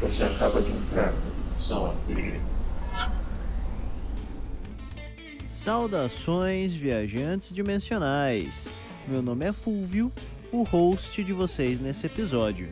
você 0.00 0.22
acaba 0.22 0.62
de 0.62 0.70
entrar 0.70 1.12
na 1.12 1.30
dimensão 1.30 1.90
RPG. 1.90 2.40
Saudações, 5.48 6.72
viajantes 6.74 7.52
dimensionais! 7.52 8.68
Meu 9.08 9.20
nome 9.20 9.46
é 9.46 9.52
Fulvio, 9.52 10.12
o 10.52 10.62
host 10.62 11.22
de 11.24 11.32
vocês 11.32 11.80
nesse 11.80 12.06
episódio. 12.06 12.68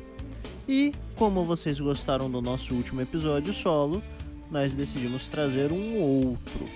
E, 0.69 0.93
como 1.17 1.45
vocês 1.45 1.81
gostaram 1.81 2.31
do 2.31 2.40
nosso 2.40 2.74
último 2.74 3.01
episódio 3.01 3.53
solo, 3.53 4.03
nós 4.51 4.72
decidimos 4.72 5.29
trazer 5.29 5.72
um 5.72 6.01
outro. 6.01 6.69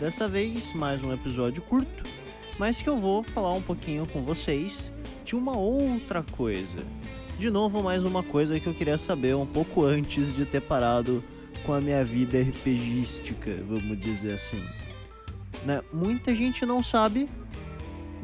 Dessa 0.00 0.26
vez, 0.26 0.72
mais 0.74 1.02
um 1.02 1.12
episódio 1.12 1.62
curto, 1.62 2.04
mas 2.58 2.82
que 2.82 2.88
eu 2.88 2.98
vou 2.98 3.22
falar 3.22 3.52
um 3.52 3.62
pouquinho 3.62 4.06
com 4.06 4.22
vocês 4.22 4.90
de 5.24 5.36
uma 5.36 5.56
outra 5.56 6.22
coisa. 6.22 6.78
De 7.38 7.50
novo, 7.50 7.82
mais 7.82 8.02
uma 8.02 8.22
coisa 8.22 8.58
que 8.58 8.66
eu 8.66 8.72
queria 8.72 8.96
saber 8.96 9.36
um 9.36 9.44
pouco 9.44 9.84
antes 9.84 10.34
de 10.34 10.46
ter 10.46 10.62
parado 10.62 11.22
com 11.66 11.74
a 11.74 11.80
minha 11.82 12.02
vida 12.02 12.40
RPGística, 12.40 13.62
vamos 13.68 14.00
dizer 14.00 14.32
assim. 14.32 14.64
Né? 15.62 15.82
Muita 15.92 16.34
gente 16.34 16.64
não 16.64 16.82
sabe, 16.82 17.28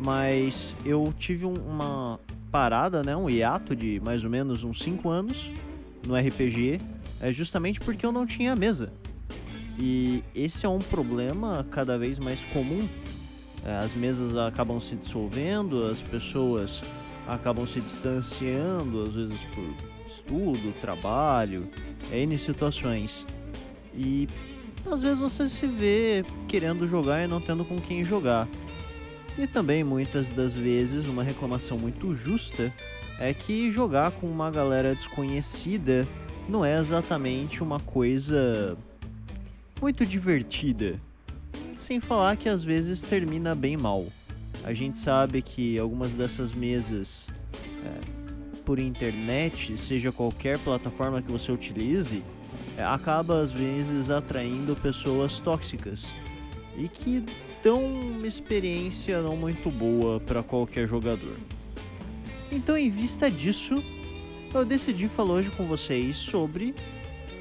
mas 0.02 0.74
eu 0.82 1.12
tive 1.18 1.44
um, 1.44 1.52
uma 1.52 2.18
parada, 2.50 3.02
né, 3.02 3.14
um 3.14 3.28
hiato 3.28 3.76
de 3.76 4.00
mais 4.02 4.24
ou 4.24 4.30
menos 4.30 4.64
uns 4.64 4.82
5 4.82 5.06
anos 5.10 5.50
no 6.06 6.16
RPG, 6.16 6.80
é 7.20 7.30
justamente 7.30 7.80
porque 7.80 8.06
eu 8.06 8.12
não 8.12 8.24
tinha 8.24 8.56
mesa. 8.56 8.90
E 9.78 10.24
esse 10.34 10.64
é 10.64 10.68
um 10.68 10.78
problema 10.78 11.66
cada 11.70 11.98
vez 11.98 12.18
mais 12.18 12.40
comum. 12.46 12.80
É, 13.62 13.76
as 13.76 13.94
mesas 13.94 14.36
acabam 14.38 14.80
se 14.80 14.96
dissolvendo, 14.96 15.84
as 15.84 16.00
pessoas 16.00 16.82
acabam 17.26 17.66
se 17.66 17.80
distanciando, 17.80 19.02
às 19.02 19.14
vezes 19.14 19.40
por 19.44 19.64
estudo, 20.06 20.72
trabalho, 20.80 21.68
N 22.10 22.36
situações. 22.38 23.26
E 23.94 24.28
às 24.90 25.02
vezes 25.02 25.18
você 25.18 25.48
se 25.48 25.66
vê 25.66 26.24
querendo 26.48 26.86
jogar 26.88 27.24
e 27.24 27.26
não 27.26 27.40
tendo 27.40 27.64
com 27.64 27.76
quem 27.76 28.04
jogar. 28.04 28.48
E 29.38 29.46
também 29.46 29.82
muitas 29.82 30.28
das 30.28 30.54
vezes 30.54 31.08
uma 31.08 31.22
reclamação 31.22 31.78
muito 31.78 32.14
justa 32.14 32.72
é 33.18 33.32
que 33.32 33.70
jogar 33.70 34.10
com 34.10 34.26
uma 34.26 34.50
galera 34.50 34.94
desconhecida 34.94 36.06
não 36.48 36.64
é 36.64 36.78
exatamente 36.78 37.62
uma 37.62 37.78
coisa 37.78 38.76
muito 39.80 40.04
divertida. 40.04 41.00
Sem 41.76 42.00
falar 42.00 42.36
que 42.36 42.48
às 42.48 42.62
vezes 42.62 43.00
termina 43.00 43.54
bem 43.54 43.76
mal. 43.76 44.06
A 44.64 44.72
gente 44.72 44.98
sabe 44.98 45.42
que 45.42 45.78
algumas 45.78 46.14
dessas 46.14 46.52
mesas 46.52 47.28
é, 47.84 48.22
por 48.64 48.78
internet, 48.78 49.76
seja 49.76 50.12
qualquer 50.12 50.58
plataforma 50.58 51.20
que 51.20 51.30
você 51.30 51.50
utilize, 51.50 52.22
é, 52.76 52.84
acaba 52.84 53.40
às 53.40 53.52
vezes 53.52 54.08
atraindo 54.08 54.76
pessoas 54.76 55.40
tóxicas 55.40 56.14
e 56.76 56.88
que 56.88 57.24
dão 57.62 57.84
uma 57.84 58.26
experiência 58.26 59.20
não 59.20 59.36
muito 59.36 59.70
boa 59.70 60.20
para 60.20 60.42
qualquer 60.42 60.86
jogador. 60.86 61.36
Então, 62.50 62.76
em 62.76 62.90
vista 62.90 63.30
disso, 63.30 63.82
eu 64.54 64.64
decidi 64.64 65.08
falar 65.08 65.34
hoje 65.34 65.50
com 65.50 65.66
vocês 65.66 66.16
sobre 66.16 66.74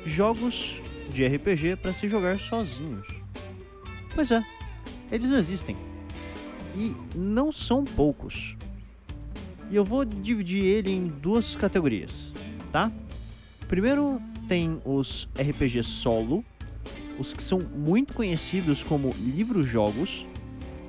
jogos 0.06 0.82
de 1.10 1.26
RPG 1.26 1.76
para 1.76 1.94
se 1.94 2.08
jogar 2.08 2.40
sozinhos. 2.40 3.08
Pois 4.16 4.32
é, 4.32 4.44
eles 5.12 5.32
existem. 5.32 5.91
E 6.76 6.96
não 7.16 7.52
são 7.52 7.84
poucos. 7.84 8.56
E 9.70 9.76
eu 9.76 9.86
vou 9.86 10.04
dividir 10.04 10.64
ele 10.64 10.92
em 10.92 11.08
duas 11.08 11.56
categorias, 11.56 12.34
tá? 12.72 12.92
Primeiro 13.68 14.22
tem 14.48 14.82
os 14.84 15.30
RPG 15.40 15.84
solo, 15.84 16.44
os 17.18 17.34
que 17.34 17.42
são 17.42 17.60
muito 17.60 18.14
conhecidos 18.14 18.84
como 18.84 19.14
livros-jogos, 19.18 20.26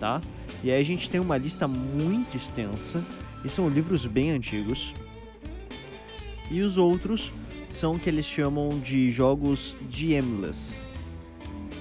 tá? 0.00 0.20
E 0.64 0.70
aí 0.70 0.80
a 0.80 0.84
gente 0.84 1.08
tem 1.08 1.20
uma 1.20 1.36
lista 1.36 1.68
muito 1.68 2.36
extensa, 2.36 3.04
e 3.44 3.48
são 3.48 3.68
livros 3.68 4.06
bem 4.06 4.30
antigos. 4.30 4.94
E 6.50 6.60
os 6.60 6.76
outros 6.76 7.32
são 7.68 7.94
o 7.94 7.98
que 7.98 8.08
eles 8.08 8.26
chamam 8.26 8.68
de 8.80 9.10
jogos 9.10 9.76
GMless. 9.90 10.80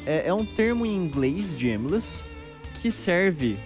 É, 0.06 0.28
é 0.28 0.34
um 0.34 0.46
termo 0.46 0.86
em 0.86 0.96
inglês, 0.96 1.56
GMless, 1.56 2.24
que 2.81 2.92
serve 2.92 3.58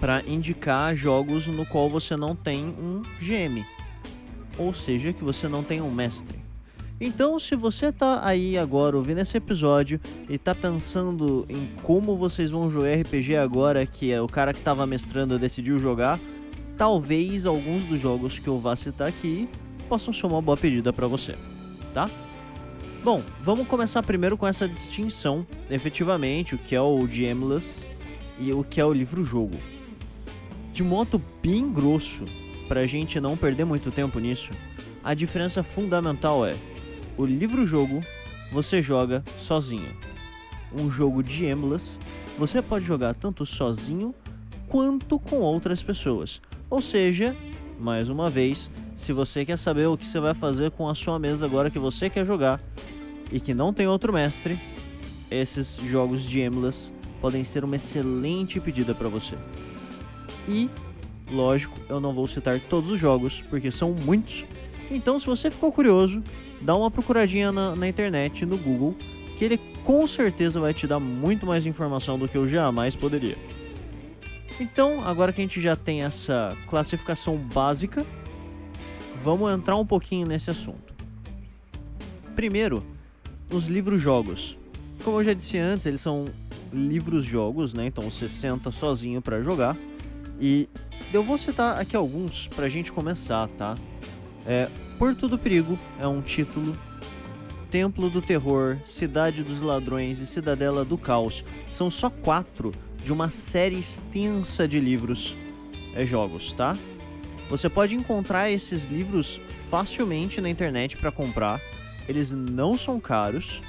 para 0.00 0.22
indicar 0.26 0.94
jogos 0.94 1.46
no 1.46 1.64
qual 1.66 1.88
você 1.88 2.16
não 2.16 2.34
tem 2.34 2.64
um 2.66 3.02
GM, 3.20 3.64
ou 4.58 4.72
seja, 4.72 5.12
que 5.12 5.24
você 5.24 5.48
não 5.48 5.62
tem 5.62 5.80
um 5.80 5.90
mestre. 5.90 6.46
Então, 6.98 7.38
se 7.38 7.54
você 7.54 7.92
tá 7.92 8.20
aí 8.24 8.56
agora 8.56 8.96
ouvindo 8.96 9.20
esse 9.20 9.36
episódio 9.36 10.00
e 10.30 10.38
tá 10.38 10.54
pensando 10.54 11.44
em 11.48 11.68
como 11.82 12.16
vocês 12.16 12.50
vão 12.50 12.70
jogar 12.70 12.94
RPG 13.00 13.36
agora 13.36 13.84
que 13.84 14.10
é 14.10 14.20
o 14.20 14.26
cara 14.26 14.54
que 14.54 14.60
tava 14.60 14.86
mestrando 14.86 15.38
decidiu 15.38 15.78
jogar, 15.78 16.18
talvez 16.78 17.44
alguns 17.44 17.84
dos 17.84 18.00
jogos 18.00 18.38
que 18.38 18.48
eu 18.48 18.58
vá 18.58 18.74
citar 18.74 19.08
aqui 19.08 19.46
possam 19.90 20.12
ser 20.12 20.26
uma 20.26 20.40
boa 20.40 20.56
pedida 20.56 20.90
para 20.90 21.06
você, 21.06 21.34
tá? 21.92 22.08
Bom, 23.04 23.22
vamos 23.42 23.68
começar 23.68 24.02
primeiro 24.02 24.36
com 24.36 24.46
essa 24.46 24.66
distinção, 24.66 25.46
efetivamente, 25.70 26.54
o 26.54 26.58
que 26.58 26.74
é 26.74 26.80
o 26.80 26.98
GMless 27.06 27.86
e 28.38 28.52
o 28.52 28.64
que 28.64 28.80
é 28.80 28.84
o 28.84 28.92
livro-jogo. 28.92 29.75
De 30.76 30.84
modo 30.84 31.18
bem 31.42 31.72
grosso, 31.72 32.26
pra 32.68 32.84
gente 32.84 33.18
não 33.18 33.34
perder 33.34 33.64
muito 33.64 33.90
tempo 33.90 34.18
nisso, 34.18 34.50
a 35.02 35.14
diferença 35.14 35.62
fundamental 35.62 36.44
é 36.44 36.52
o 37.16 37.24
livro-jogo 37.24 38.04
você 38.52 38.82
joga 38.82 39.24
sozinho. 39.38 39.96
Um 40.78 40.90
jogo 40.90 41.22
de 41.22 41.46
Emless 41.46 41.98
você 42.36 42.60
pode 42.60 42.84
jogar 42.84 43.14
tanto 43.14 43.46
sozinho 43.46 44.14
quanto 44.68 45.18
com 45.18 45.36
outras 45.36 45.82
pessoas. 45.82 46.42
Ou 46.68 46.82
seja, 46.82 47.34
mais 47.80 48.10
uma 48.10 48.28
vez, 48.28 48.70
se 48.96 49.14
você 49.14 49.46
quer 49.46 49.56
saber 49.56 49.86
o 49.86 49.96
que 49.96 50.04
você 50.04 50.20
vai 50.20 50.34
fazer 50.34 50.70
com 50.72 50.90
a 50.90 50.94
sua 50.94 51.18
mesa 51.18 51.46
agora 51.46 51.70
que 51.70 51.78
você 51.78 52.10
quer 52.10 52.26
jogar 52.26 52.60
e 53.32 53.40
que 53.40 53.54
não 53.54 53.72
tem 53.72 53.88
outro 53.88 54.12
mestre, 54.12 54.60
esses 55.30 55.76
jogos 55.76 56.22
de 56.22 56.42
Emless 56.42 56.92
podem 57.18 57.44
ser 57.44 57.64
uma 57.64 57.76
excelente 57.76 58.60
pedida 58.60 58.94
para 58.94 59.08
você. 59.08 59.36
E, 60.48 60.70
lógico, 61.30 61.78
eu 61.88 62.00
não 62.00 62.14
vou 62.14 62.26
citar 62.26 62.58
todos 62.60 62.90
os 62.90 62.98
jogos 62.98 63.42
porque 63.48 63.70
são 63.70 63.92
muitos. 63.92 64.44
Então, 64.90 65.18
se 65.18 65.26
você 65.26 65.50
ficou 65.50 65.72
curioso, 65.72 66.22
dá 66.60 66.74
uma 66.76 66.90
procuradinha 66.90 67.50
na, 67.50 67.74
na, 67.74 67.88
internet, 67.88 68.46
no 68.46 68.56
Google, 68.56 68.94
que 69.38 69.44
ele 69.44 69.58
com 69.84 70.06
certeza 70.06 70.60
vai 70.60 70.72
te 70.72 70.86
dar 70.86 71.00
muito 71.00 71.46
mais 71.46 71.66
informação 71.66 72.18
do 72.18 72.28
que 72.28 72.36
eu 72.36 72.46
jamais 72.46 72.94
poderia. 72.94 73.36
Então, 74.60 75.04
agora 75.04 75.32
que 75.32 75.40
a 75.40 75.44
gente 75.44 75.60
já 75.60 75.76
tem 75.76 76.02
essa 76.02 76.56
classificação 76.68 77.36
básica, 77.36 78.06
vamos 79.22 79.52
entrar 79.52 79.76
um 79.76 79.84
pouquinho 79.84 80.26
nesse 80.26 80.50
assunto. 80.50 80.94
Primeiro, 82.34 82.82
os 83.50 83.66
livros-jogos. 83.66 84.56
Como 85.02 85.18
eu 85.20 85.24
já 85.24 85.32
disse 85.32 85.58
antes, 85.58 85.86
eles 85.86 86.00
são 86.00 86.26
livros-jogos, 86.72 87.74
né? 87.74 87.86
Então 87.86 88.10
você 88.10 88.28
senta 88.28 88.70
sozinho 88.70 89.20
para 89.20 89.42
jogar. 89.42 89.76
E 90.40 90.68
eu 91.12 91.22
vou 91.22 91.38
citar 91.38 91.80
aqui 91.80 91.96
alguns 91.96 92.48
pra 92.48 92.68
gente 92.68 92.92
começar, 92.92 93.48
tá? 93.56 93.76
É, 94.46 94.68
Porto 94.98 95.28
do 95.28 95.38
Perigo 95.38 95.78
é 95.98 96.06
um 96.06 96.20
título. 96.20 96.76
Templo 97.70 98.08
do 98.08 98.22
Terror, 98.22 98.78
Cidade 98.86 99.42
dos 99.42 99.60
Ladrões 99.60 100.20
e 100.20 100.26
Cidadela 100.26 100.84
do 100.84 100.96
Caos 100.96 101.44
são 101.66 101.90
só 101.90 102.08
quatro 102.08 102.72
de 103.02 103.12
uma 103.12 103.28
série 103.28 103.78
extensa 103.78 104.66
de 104.68 104.78
livros, 104.78 105.34
é, 105.94 106.06
jogos, 106.06 106.52
tá? 106.52 106.76
Você 107.48 107.68
pode 107.68 107.94
encontrar 107.94 108.50
esses 108.50 108.84
livros 108.86 109.40
facilmente 109.70 110.40
na 110.40 110.48
internet 110.48 110.96
para 110.96 111.12
comprar. 111.12 111.60
Eles 112.08 112.30
não 112.30 112.76
são 112.76 112.98
caros 112.98 113.60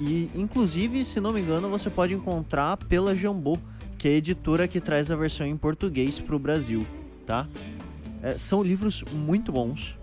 e, 0.00 0.30
inclusive, 0.34 1.04
se 1.04 1.20
não 1.20 1.32
me 1.32 1.40
engano, 1.40 1.68
você 1.68 1.90
pode 1.90 2.14
encontrar 2.14 2.76
pela 2.76 3.14
Jambô, 3.14 3.58
que 3.98 4.08
é 4.08 4.12
a 4.12 4.14
editora 4.14 4.68
que 4.68 4.80
traz 4.80 5.10
a 5.10 5.16
versão 5.16 5.46
em 5.46 5.56
português 5.56 6.20
para 6.20 6.36
o 6.36 6.38
Brasil, 6.38 6.86
tá? 7.26 7.46
É, 8.22 8.38
são 8.38 8.62
livros 8.62 9.02
muito 9.12 9.52
bons 9.52 9.98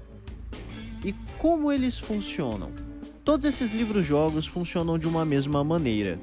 e 1.04 1.14
como 1.38 1.72
eles 1.72 1.98
funcionam? 1.98 2.72
Todos 3.24 3.46
esses 3.46 3.72
livros-jogos 3.72 4.46
funcionam 4.46 5.00
de 5.00 5.08
uma 5.08 5.26
mesma 5.26 5.64
maneira, 5.64 6.20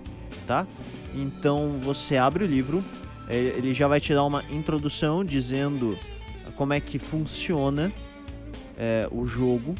tá? 0.47 0.67
Então 1.15 1.79
você 1.81 2.17
abre 2.17 2.45
o 2.45 2.47
livro, 2.47 2.85
é, 3.29 3.37
ele 3.37 3.73
já 3.73 3.89
vai 3.89 4.01
te 4.01 4.13
dar 4.13 4.25
uma 4.25 4.45
introdução 4.51 5.25
dizendo 5.25 5.99
como 6.57 6.73
é 6.73 6.81
que 6.81 6.99
funciona 6.99 7.93
é, 8.77 9.09
o 9.11 9.27
jogo, 9.27 9.75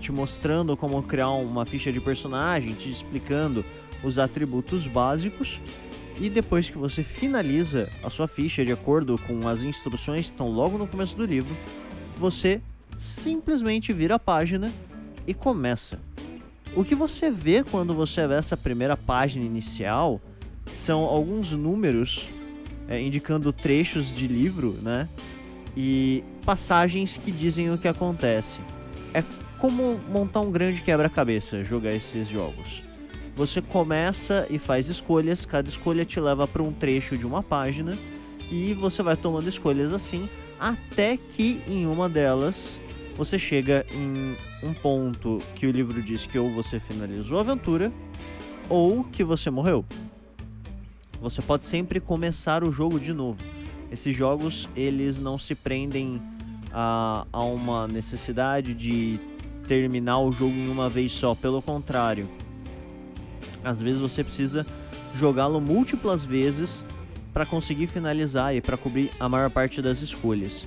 te 0.00 0.12
mostrando 0.12 0.76
como 0.76 1.02
criar 1.02 1.30
uma 1.30 1.66
ficha 1.66 1.92
de 1.92 2.00
personagem, 2.00 2.74
te 2.74 2.90
explicando 2.90 3.64
os 4.02 4.18
atributos 4.18 4.86
básicos. 4.86 5.60
E 6.18 6.30
depois 6.30 6.70
que 6.70 6.78
você 6.78 7.02
finaliza 7.02 7.90
a 8.02 8.08
sua 8.08 8.26
ficha 8.26 8.64
de 8.64 8.72
acordo 8.72 9.18
com 9.26 9.46
as 9.46 9.62
instruções 9.62 10.26
que 10.26 10.32
estão 10.32 10.48
logo 10.48 10.78
no 10.78 10.86
começo 10.86 11.14
do 11.16 11.24
livro, 11.24 11.54
você 12.16 12.60
simplesmente 12.98 13.92
vira 13.92 14.14
a 14.14 14.18
página 14.18 14.72
e 15.26 15.34
começa. 15.34 15.98
O 16.74 16.84
que 16.84 16.94
você 16.94 17.30
vê 17.30 17.62
quando 17.62 17.94
você 17.94 18.26
vê 18.26 18.34
essa 18.34 18.56
primeira 18.56 18.96
página 18.96 19.44
inicial 19.44 20.20
são 20.66 21.02
alguns 21.02 21.52
números 21.52 22.28
é, 22.88 23.00
indicando 23.00 23.52
trechos 23.52 24.14
de 24.14 24.26
livro, 24.26 24.72
né? 24.82 25.08
E 25.76 26.24
passagens 26.44 27.18
que 27.18 27.30
dizem 27.30 27.70
o 27.70 27.78
que 27.78 27.88
acontece. 27.88 28.60
É 29.12 29.22
como 29.58 29.98
montar 30.08 30.40
um 30.40 30.50
grande 30.50 30.82
quebra-cabeça 30.82 31.62
jogar 31.62 31.90
esses 31.90 32.28
jogos. 32.28 32.85
Você 33.36 33.60
começa 33.60 34.46
e 34.48 34.58
faz 34.58 34.88
escolhas, 34.88 35.44
cada 35.44 35.68
escolha 35.68 36.06
te 36.06 36.18
leva 36.18 36.48
para 36.48 36.62
um 36.62 36.72
trecho 36.72 37.18
de 37.18 37.26
uma 37.26 37.42
página 37.42 37.92
e 38.50 38.72
você 38.72 39.02
vai 39.02 39.14
tomando 39.14 39.46
escolhas 39.46 39.92
assim 39.92 40.26
até 40.58 41.18
que 41.18 41.60
em 41.68 41.86
uma 41.86 42.08
delas 42.08 42.80
você 43.14 43.38
chega 43.38 43.84
em 43.92 44.34
um 44.62 44.72
ponto 44.72 45.38
que 45.54 45.66
o 45.66 45.70
livro 45.70 46.02
diz 46.02 46.24
que 46.24 46.38
ou 46.38 46.50
você 46.50 46.80
finalizou 46.80 47.36
a 47.36 47.42
aventura 47.42 47.92
ou 48.70 49.04
que 49.04 49.22
você 49.22 49.50
morreu. 49.50 49.84
Você 51.20 51.42
pode 51.42 51.66
sempre 51.66 52.00
começar 52.00 52.64
o 52.64 52.72
jogo 52.72 52.98
de 52.98 53.12
novo. 53.12 53.38
Esses 53.92 54.16
jogos 54.16 54.66
eles 54.74 55.18
não 55.18 55.38
se 55.38 55.54
prendem 55.54 56.22
a, 56.72 57.26
a 57.30 57.44
uma 57.44 57.86
necessidade 57.86 58.72
de 58.72 59.20
terminar 59.68 60.20
o 60.20 60.32
jogo 60.32 60.54
em 60.54 60.70
uma 60.70 60.88
vez 60.88 61.12
só, 61.12 61.34
pelo 61.34 61.60
contrário. 61.60 62.26
Às 63.66 63.80
vezes 63.80 64.00
você 64.00 64.22
precisa 64.22 64.64
jogá-lo 65.14 65.60
múltiplas 65.60 66.24
vezes 66.24 66.86
para 67.32 67.44
conseguir 67.44 67.86
finalizar 67.86 68.54
e 68.54 68.60
para 68.60 68.76
cobrir 68.76 69.10
a 69.20 69.28
maior 69.28 69.50
parte 69.50 69.82
das 69.82 70.00
escolhas 70.00 70.66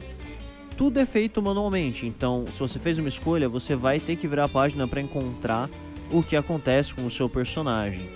tudo 0.80 0.98
é 0.98 1.06
feito 1.06 1.42
manualmente. 1.42 2.08
Então, 2.08 2.46
se 2.48 2.58
você 2.58 2.80
fez 2.80 2.98
uma 2.98 3.10
escolha, 3.10 3.50
você 3.50 3.76
vai 3.76 4.00
ter 4.00 4.16
que 4.16 4.26
virar 4.26 4.46
a 4.46 4.48
página 4.48 4.88
para 4.88 5.02
encontrar 5.02 5.70
o 6.10 6.24
que 6.24 6.38
acontece 6.38 6.94
com 6.94 7.06
o 7.06 7.12
seu 7.12 7.28
personagem. 7.28 8.10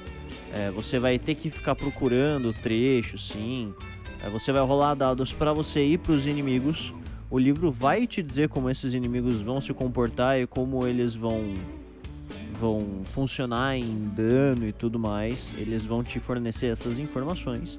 É, 0.54 0.72
você 0.72 0.98
vai 0.98 1.20
ter 1.20 1.36
que 1.36 1.50
ficar 1.50 1.76
procurando 1.76 2.54
trechos, 2.54 3.28
sim. 3.28 3.74
É, 4.24 4.30
você 4.30 4.54
vai 4.54 4.64
rolar 4.66 4.94
dados 4.94 5.34
para 5.34 5.52
você 5.52 5.84
ir 5.84 5.98
para 5.98 6.14
os 6.14 6.26
inimigos. 6.26 6.94
O 7.30 7.38
livro 7.38 7.70
vai 7.70 8.08
te 8.08 8.24
dizer 8.24 8.48
como 8.48 8.70
esses 8.70 8.94
inimigos 8.94 9.42
vão 9.42 9.60
se 9.60 9.74
comportar 9.74 10.40
e 10.40 10.48
como 10.48 10.88
eles 10.88 11.14
vão 11.14 11.56
vão 12.64 13.02
funcionar 13.04 13.76
em 13.76 14.08
dano 14.16 14.66
e 14.66 14.72
tudo 14.72 14.98
mais. 14.98 15.54
Eles 15.58 15.84
vão 15.84 16.02
te 16.02 16.18
fornecer 16.18 16.68
essas 16.68 16.98
informações. 16.98 17.78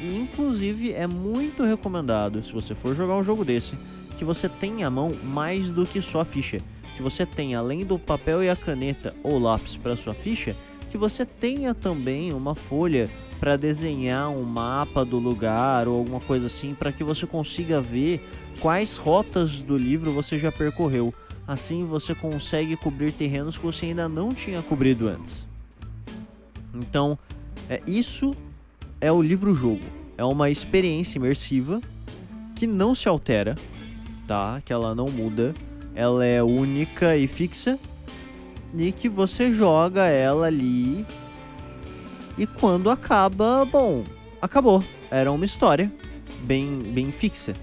E 0.00 0.16
inclusive 0.16 0.94
é 0.94 1.06
muito 1.06 1.62
recomendado, 1.62 2.42
se 2.42 2.50
você 2.50 2.74
for 2.74 2.94
jogar 2.94 3.14
um 3.16 3.22
jogo 3.22 3.44
desse, 3.44 3.74
que 4.16 4.24
você 4.24 4.48
tenha 4.48 4.86
à 4.86 4.90
mão 4.90 5.14
mais 5.22 5.70
do 5.70 5.84
que 5.84 6.00
só 6.00 6.20
a 6.20 6.24
ficha. 6.24 6.62
Que 6.96 7.02
você 7.02 7.26
tenha, 7.26 7.58
além 7.58 7.84
do 7.84 7.98
papel 7.98 8.42
e 8.42 8.48
a 8.48 8.56
caneta 8.56 9.14
ou 9.22 9.38
lápis 9.38 9.76
para 9.76 9.96
sua 9.96 10.14
ficha, 10.14 10.56
que 10.90 10.96
você 10.96 11.26
tenha 11.26 11.74
também 11.74 12.32
uma 12.32 12.54
folha 12.54 13.10
para 13.38 13.58
desenhar 13.58 14.30
um 14.30 14.44
mapa 14.44 15.04
do 15.04 15.18
lugar 15.18 15.86
ou 15.86 15.98
alguma 15.98 16.20
coisa 16.20 16.46
assim, 16.46 16.74
para 16.74 16.90
que 16.90 17.04
você 17.04 17.26
consiga 17.26 17.82
ver 17.82 18.26
quais 18.60 18.96
rotas 18.96 19.60
do 19.60 19.76
livro 19.76 20.10
você 20.10 20.38
já 20.38 20.50
percorreu. 20.50 21.12
Assim 21.46 21.84
você 21.84 22.14
consegue 22.14 22.76
cobrir 22.76 23.12
terrenos 23.12 23.56
que 23.56 23.64
você 23.64 23.86
ainda 23.86 24.08
não 24.08 24.30
tinha 24.30 24.60
cobrido 24.62 25.08
antes. 25.08 25.46
Então, 26.74 27.18
é, 27.68 27.80
isso 27.86 28.34
é 29.00 29.12
o 29.12 29.22
livro-jogo. 29.22 29.84
É 30.18 30.24
uma 30.24 30.50
experiência 30.50 31.18
imersiva 31.18 31.80
que 32.54 32.66
não 32.66 32.94
se 32.94 33.08
altera, 33.08 33.54
tá? 34.26 34.60
Que 34.64 34.72
ela 34.72 34.94
não 34.94 35.06
muda. 35.06 35.54
Ela 35.94 36.24
é 36.24 36.42
única 36.42 37.16
e 37.16 37.26
fixa. 37.26 37.78
E 38.76 38.90
que 38.92 39.08
você 39.08 39.52
joga 39.52 40.06
ela 40.06 40.46
ali. 40.46 41.06
E 42.36 42.46
quando 42.46 42.90
acaba, 42.90 43.64
bom, 43.64 44.04
acabou. 44.42 44.82
Era 45.10 45.30
uma 45.30 45.44
história 45.44 45.92
bem, 46.42 46.80
bem 46.80 47.12
fixa. 47.12 47.54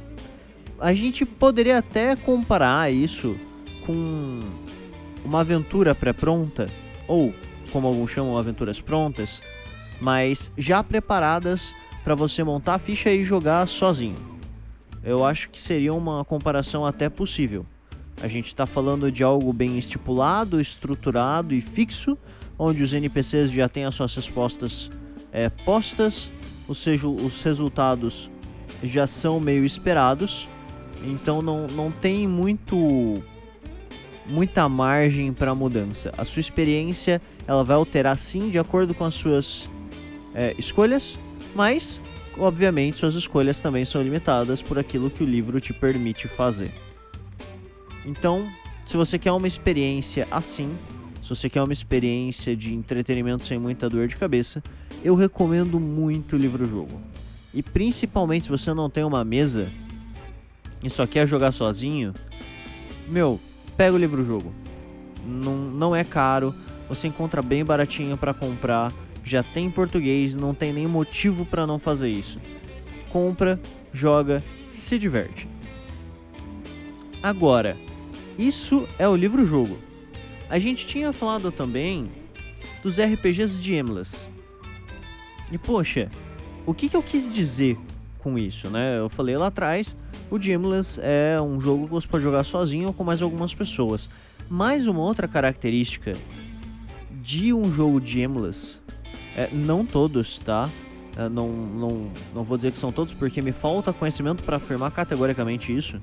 A 0.79 0.93
gente 0.93 1.25
poderia 1.25 1.77
até 1.77 2.15
comparar 2.15 2.91
isso 2.91 3.35
com 3.85 4.39
uma 5.23 5.41
aventura 5.41 5.95
pré-pronta, 5.95 6.67
ou 7.07 7.33
como 7.71 7.87
alguns 7.87 8.11
chamam, 8.11 8.37
aventuras 8.37 8.79
prontas, 8.79 9.41
mas 9.99 10.51
já 10.57 10.83
preparadas 10.83 11.75
para 12.03 12.15
você 12.15 12.43
montar 12.43 12.75
a 12.75 12.79
ficha 12.79 13.09
e 13.09 13.23
jogar 13.23 13.65
sozinho 13.65 14.33
eu 15.03 15.25
acho 15.25 15.49
que 15.49 15.59
seria 15.59 15.93
uma 15.93 16.23
comparação 16.23 16.85
até 16.85 17.09
possível. 17.09 17.65
A 18.21 18.27
gente 18.27 18.47
está 18.47 18.65
falando 18.65 19.11
de 19.11 19.23
algo 19.23 19.51
bem 19.51 19.77
estipulado, 19.77 20.61
estruturado 20.61 21.53
e 21.53 21.59
fixo, 21.59 22.17
onde 22.57 22.81
os 22.81 22.93
NPCs 22.93 23.51
já 23.51 23.67
têm 23.67 23.83
as 23.83 23.95
suas 23.95 24.15
respostas 24.15 24.89
é, 25.31 25.49
postas, 25.49 26.31
ou 26.67 26.75
seja, 26.75 27.07
os 27.07 27.43
resultados 27.43 28.31
já 28.81 29.05
são 29.05 29.39
meio 29.39 29.65
esperados, 29.65 30.47
então 31.03 31.41
não, 31.41 31.67
não 31.67 31.91
tem 31.91 32.27
muito 32.27 33.21
muita 34.25 34.67
margem 34.69 35.33
para 35.33 35.53
mudança. 35.53 36.13
A 36.17 36.25
sua 36.25 36.39
experiência 36.39 37.21
ela 37.47 37.63
vai 37.63 37.75
alterar 37.75 38.17
sim 38.17 38.49
de 38.49 38.57
acordo 38.57 38.93
com 38.93 39.03
as 39.03 39.15
suas 39.15 39.69
é, 40.33 40.55
escolhas, 40.57 41.19
mas 41.55 42.01
obviamente 42.37 42.97
suas 42.97 43.15
escolhas 43.15 43.59
também 43.59 43.85
são 43.85 44.01
limitadas 44.01 44.61
por 44.61 44.79
aquilo 44.79 45.09
que 45.09 45.23
o 45.23 45.25
livro 45.25 45.59
te 45.59 45.73
permite 45.73 46.27
fazer. 46.27 46.71
Então, 48.05 48.49
se 48.85 48.97
você 48.97 49.17
quer 49.17 49.31
uma 49.31 49.47
experiência 49.47 50.27
assim, 50.29 50.75
se 51.21 51.29
você 51.29 51.49
quer 51.49 51.61
uma 51.61 51.71
experiência 51.71 52.55
de 52.55 52.73
entretenimento 52.73 53.45
sem 53.45 53.57
muita 53.57 53.89
dor 53.89 54.07
de 54.07 54.15
cabeça, 54.15 54.61
eu 55.03 55.15
recomendo 55.15 55.79
muito 55.79 56.35
o 56.35 56.39
livro-jogo. 56.39 57.01
E 57.53 57.61
principalmente 57.61 58.43
se 58.43 58.49
você 58.49 58.73
não 58.73 58.89
tem 58.89 59.03
uma 59.03 59.23
mesa 59.23 59.69
e 60.83 60.89
só 60.89 61.07
quer 61.07 61.25
jogar 61.27 61.51
sozinho, 61.51 62.13
meu, 63.07 63.39
pega 63.77 63.95
o 63.95 63.99
livro-jogo. 63.99 64.53
Não, 65.25 65.55
não 65.55 65.95
é 65.95 66.03
caro, 66.03 66.53
você 66.89 67.07
encontra 67.07 67.41
bem 67.41 67.63
baratinho 67.63 68.17
para 68.17 68.33
comprar 68.33 68.91
já 69.23 69.41
tem 69.41 69.71
português, 69.71 70.35
não 70.35 70.53
tem 70.53 70.73
nem 70.73 70.85
motivo 70.85 71.45
para 71.45 71.65
não 71.65 71.79
fazer 71.79 72.09
isso. 72.09 72.39
Compra, 73.09 73.59
joga, 73.93 74.43
se 74.69 74.99
diverte. 74.99 75.47
Agora, 77.21 77.77
isso 78.37 78.87
é 78.99 79.07
o 79.07 79.15
livro-jogo. 79.15 79.77
A 80.49 80.59
gente 80.59 80.85
tinha 80.85 81.13
falado 81.13 81.51
também 81.51 82.11
dos 82.83 82.99
RPGs 82.99 83.59
de 83.61 83.75
Emless. 83.75 84.27
E 85.51 85.57
poxa, 85.57 86.09
o 86.65 86.73
que, 86.73 86.89
que 86.89 86.97
eu 86.97 87.03
quis 87.03 87.31
dizer 87.31 87.77
com 88.23 88.37
isso, 88.37 88.69
né? 88.69 88.97
Eu 88.97 89.09
falei 89.09 89.35
lá 89.37 89.47
atrás, 89.47 89.95
o 90.31 90.39
Gemless 90.39 90.99
é 91.03 91.37
um 91.41 91.59
jogo 91.59 91.85
que 91.85 91.91
você 91.91 92.07
pode 92.07 92.23
jogar 92.23 92.43
sozinho 92.43 92.87
ou 92.87 92.93
com 92.93 93.03
mais 93.03 93.21
algumas 93.21 93.53
pessoas. 93.53 94.09
Mais 94.49 94.87
uma 94.87 95.01
outra 95.01 95.27
característica 95.27 96.13
de 97.21 97.53
um 97.53 97.71
jogo 97.71 97.99
de 97.99 98.13
Gemless 98.13 98.81
é, 99.35 99.49
não 99.51 99.85
todos, 99.85 100.39
tá? 100.39 100.69
É, 101.17 101.27
não, 101.29 101.47
não, 101.49 102.11
não 102.33 102.43
vou 102.43 102.57
dizer 102.57 102.71
que 102.71 102.77
são 102.77 102.91
todos 102.91 103.13
porque 103.13 103.41
me 103.41 103.51
falta 103.51 103.93
conhecimento 103.93 104.43
para 104.43 104.57
afirmar 104.57 104.91
categoricamente 104.91 105.75
isso. 105.75 105.99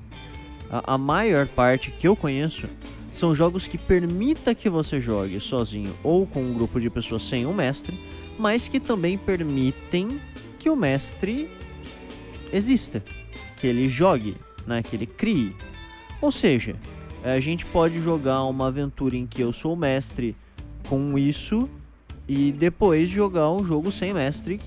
A, 0.69 0.93
a, 0.93 0.97
maior 0.97 1.47
parte 1.47 1.91
que 1.91 2.07
eu 2.07 2.15
conheço 2.15 2.67
são 3.11 3.35
jogos 3.35 3.67
que 3.67 3.77
permita 3.77 4.55
que 4.55 4.69
você 4.69 4.99
jogue 4.99 5.39
sozinho 5.39 5.93
ou 6.03 6.25
com 6.25 6.41
um 6.41 6.53
grupo 6.53 6.79
de 6.79 6.89
pessoas 6.89 7.23
sem 7.23 7.45
um 7.45 7.53
mestre, 7.53 7.99
mas 8.39 8.67
que 8.67 8.79
também 8.79 9.17
permitem 9.17 10.21
que 10.59 10.69
o 10.69 10.75
mestre 10.75 11.49
exista, 12.51 13.03
que 13.57 13.67
ele 13.67 13.87
jogue, 13.87 14.35
né, 14.65 14.81
que 14.81 14.95
ele 14.95 15.05
crie. 15.05 15.55
Ou 16.21 16.31
seja, 16.31 16.75
a 17.23 17.39
gente 17.39 17.65
pode 17.65 17.99
jogar 17.99 18.43
uma 18.43 18.67
aventura 18.67 19.15
em 19.15 19.25
que 19.25 19.41
eu 19.41 19.53
sou 19.53 19.75
mestre 19.75 20.35
com 20.87 21.17
isso 21.17 21.69
e 22.27 22.51
depois 22.51 23.09
jogar 23.09 23.51
um 23.51 23.63
jogo 23.63 23.91
sem 23.91 24.13
mestre 24.13 24.59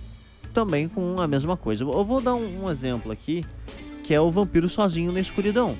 também 0.52 0.88
com 0.88 1.20
a 1.20 1.26
mesma 1.26 1.56
coisa. 1.56 1.82
Eu 1.82 2.04
vou 2.04 2.20
dar 2.20 2.34
um 2.34 2.70
exemplo 2.70 3.10
aqui, 3.10 3.44
que 4.02 4.14
é 4.14 4.20
o 4.20 4.30
Vampiro 4.30 4.68
Sozinho 4.68 5.10
na 5.10 5.20
Escuridão. 5.20 5.76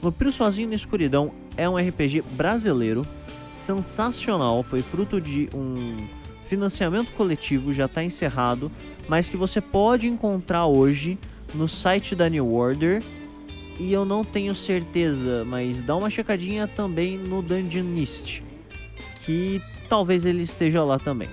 Vampiro 0.00 0.30
Sozinho 0.30 0.68
na 0.68 0.74
Escuridão 0.74 1.32
é 1.56 1.68
um 1.68 1.76
RPG 1.76 2.22
brasileiro 2.32 3.06
sensacional, 3.54 4.62
foi 4.62 4.82
fruto 4.82 5.20
de 5.20 5.48
um 5.54 5.96
financiamento 6.44 7.12
coletivo, 7.12 7.72
já 7.72 7.86
está 7.86 8.02
encerrado, 8.04 8.70
mas 9.08 9.28
que 9.30 9.36
você 9.36 9.60
pode 9.60 10.06
encontrar 10.06 10.66
hoje 10.66 11.18
no 11.54 11.68
site 11.68 12.14
da 12.14 12.28
New 12.28 12.52
Order. 12.52 13.02
E 13.78 13.92
eu 13.92 14.04
não 14.04 14.22
tenho 14.22 14.54
certeza, 14.54 15.44
mas 15.44 15.80
dá 15.80 15.96
uma 15.96 16.10
checadinha 16.10 16.68
também 16.68 17.16
no 17.16 17.42
Dungeonist, 17.42 18.42
que 19.24 19.62
talvez 19.88 20.24
ele 20.26 20.42
esteja 20.42 20.84
lá 20.84 20.98
também. 20.98 21.28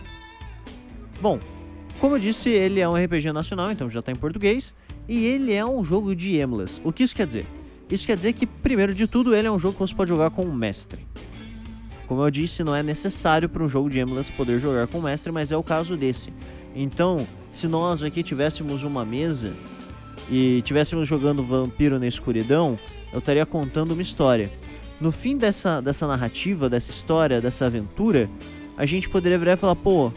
Bom, 1.22 1.38
como 2.00 2.16
eu 2.16 2.20
disse, 2.20 2.50
ele 2.50 2.80
é 2.80 2.88
um 2.88 2.94
RPG 2.94 3.34
nacional, 3.34 3.70
então 3.72 3.90
já 3.90 4.00
está 4.00 4.12
em 4.12 4.16
português, 4.16 4.74
e 5.08 5.26
ele 5.26 5.54
é 5.54 5.66
um 5.66 5.84
jogo 5.84 6.16
de 6.16 6.38
Emless. 6.40 6.80
O 6.84 6.94
que 6.94 7.04
isso 7.04 7.16
quer 7.16 7.28
dizer? 7.28 7.46
Isso 7.90 8.08
quer 8.08 8.16
dizer 8.16 8.34
que, 8.34 8.46
primeiro 8.46 8.94
de 8.94 9.06
tudo, 9.06 9.36
ele 9.36 9.48
é 9.48 9.52
um 9.52 9.60
jogo 9.60 9.74
que 9.74 9.80
você 9.80 9.94
pode 9.94 10.10
jogar 10.10 10.30
com 10.30 10.44
um 10.44 10.54
mestre. 10.54 11.06
Como 12.08 12.24
eu 12.24 12.32
disse, 12.32 12.64
não 12.64 12.76
é 12.76 12.82
necessário 12.82 13.50
para 13.50 13.64
um 13.64 13.68
jogo 13.68 13.90
de 13.90 14.00
Emulous 14.00 14.30
poder 14.30 14.60
jogar 14.60 14.88
com 14.88 15.00
o 15.00 15.02
mestre, 15.02 15.32
mas 15.32 15.52
é 15.52 15.58
o 15.58 15.62
caso 15.62 15.98
desse. 15.98 16.34
Então, 16.74 17.28
se 17.52 17.68
nós 17.68 18.02
aqui 18.02 18.24
tivéssemos 18.24 18.84
uma 18.84 19.04
mesa 19.04 19.54
e 20.30 20.62
tivéssemos 20.64 21.08
jogando 21.08 21.44
Vampiro 21.44 22.00
na 22.00 22.08
Escuridão, 22.08 22.78
eu 23.12 23.20
estaria 23.20 23.46
contando 23.46 23.92
uma 23.92 24.02
história. 24.02 24.52
No 25.00 25.12
fim 25.12 25.38
dessa, 25.38 25.82
dessa 25.82 26.08
narrativa, 26.08 26.70
dessa 26.70 26.92
história, 26.92 27.40
dessa 27.40 27.66
aventura, 27.66 28.30
a 28.78 28.86
gente 28.86 29.10
poderia 29.10 29.38
virar 29.38 29.54
e 29.54 29.58
falar, 29.58 29.76
pô, 29.76 30.12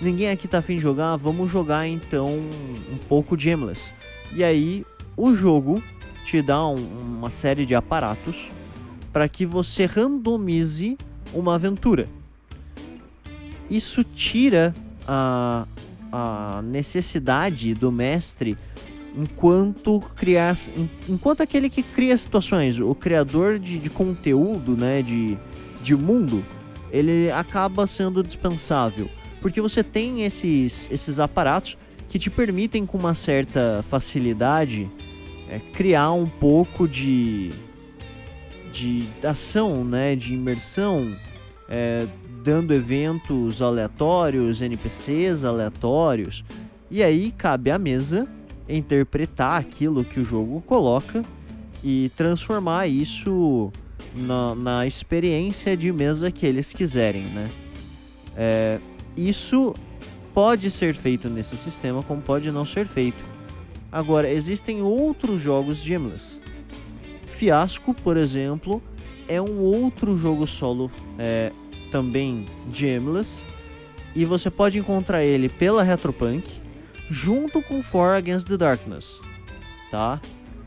ninguém 0.00 0.30
aqui 0.30 0.46
tá 0.46 0.58
afim 0.58 0.76
de 0.76 0.82
jogar, 0.82 1.16
vamos 1.16 1.50
jogar 1.50 1.86
então 1.86 2.28
um 2.28 2.98
pouco 3.08 3.36
de 3.36 3.48
Emulous. 3.48 3.92
E 4.34 4.44
aí, 4.44 4.84
o 5.16 5.34
jogo 5.34 5.82
te 6.24 6.42
dá 6.42 6.66
um, 6.66 6.76
uma 6.76 7.30
série 7.30 7.64
de 7.64 7.74
aparatos 7.74 8.48
para 9.12 9.28
que 9.28 9.46
você 9.46 9.86
randomize 9.86 10.98
uma 11.32 11.54
aventura. 11.54 12.08
Isso 13.70 14.04
tira 14.04 14.74
a, 15.06 15.66
a 16.12 16.60
necessidade 16.62 17.74
do 17.74 17.90
mestre 17.90 18.56
enquanto 19.16 20.00
criar 20.14 20.56
enquanto 21.08 21.40
aquele 21.40 21.70
que 21.70 21.82
cria 21.82 22.16
situações 22.16 22.78
o 22.78 22.94
criador 22.94 23.58
de, 23.58 23.78
de 23.78 23.88
conteúdo 23.88 24.76
né 24.76 25.02
de, 25.02 25.38
de 25.82 25.96
mundo 25.96 26.44
ele 26.90 27.30
acaba 27.30 27.86
sendo 27.86 28.22
dispensável 28.22 29.08
porque 29.40 29.60
você 29.60 29.82
tem 29.82 30.24
esses 30.24 30.88
esses 30.90 31.18
aparatos 31.18 31.78
que 32.08 32.18
te 32.18 32.28
permitem 32.28 32.84
com 32.84 32.98
uma 32.98 33.14
certa 33.14 33.82
facilidade 33.88 34.88
é, 35.48 35.58
criar 35.72 36.12
um 36.12 36.26
pouco 36.26 36.86
de 36.86 37.50
de 38.76 39.08
ação, 39.26 39.84
né, 39.84 40.14
de 40.14 40.34
imersão, 40.34 41.16
é, 41.68 42.06
dando 42.44 42.74
eventos 42.74 43.62
aleatórios, 43.62 44.60
NPCs 44.60 45.44
aleatórios. 45.44 46.44
E 46.90 47.02
aí 47.02 47.32
cabe 47.32 47.70
à 47.70 47.78
mesa 47.78 48.28
interpretar 48.68 49.60
aquilo 49.60 50.04
que 50.04 50.20
o 50.20 50.24
jogo 50.24 50.60
coloca 50.62 51.22
e 51.84 52.10
transformar 52.16 52.86
isso 52.86 53.70
na, 54.14 54.54
na 54.54 54.86
experiência 54.86 55.76
de 55.76 55.92
mesa 55.92 56.30
que 56.30 56.46
eles 56.46 56.72
quiserem, 56.72 57.24
né? 57.26 57.48
É, 58.36 58.78
isso 59.16 59.74
pode 60.34 60.70
ser 60.70 60.94
feito 60.94 61.28
nesse 61.28 61.56
sistema, 61.56 62.02
como 62.02 62.20
pode 62.20 62.50
não 62.50 62.64
ser 62.64 62.86
feito. 62.86 63.24
Agora, 63.90 64.30
existem 64.30 64.82
outros 64.82 65.40
jogos 65.40 65.86
Emless 65.88 66.40
Fiasco, 67.36 67.92
por 67.92 68.16
exemplo, 68.16 68.82
é 69.28 69.40
um 69.40 69.60
outro 69.60 70.16
jogo 70.16 70.46
solo 70.46 70.90
é, 71.18 71.52
também 71.90 72.46
Emless. 72.80 73.44
E 74.14 74.24
você 74.24 74.50
pode 74.50 74.78
encontrar 74.78 75.22
ele 75.22 75.50
pela 75.50 75.82
Retropunk 75.82 76.48
junto 77.10 77.62
com 77.62 77.82
For 77.82 78.14
Against 78.14 78.48
the 78.48 78.56
Darkness, 78.56 79.20
tá? 79.90 80.20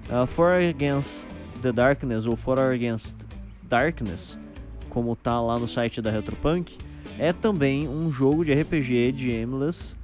Uh, 0.10 0.26
For 0.26 0.54
Against 0.54 1.28
the 1.62 1.72
Darkness 1.72 2.26
ou 2.26 2.36
For 2.36 2.60
Against 2.60 3.18
Darkness, 3.64 4.38
como 4.90 5.16
tá 5.16 5.40
lá 5.40 5.58
no 5.60 5.68
site 5.68 6.02
da 6.02 6.10
Retropunk, 6.10 6.78
é 7.18 7.34
também 7.34 7.88
um 7.88 8.12
jogo 8.12 8.46
de 8.46 8.54
RPG 8.54 9.12
de 9.12 9.32
Emless 9.32 9.96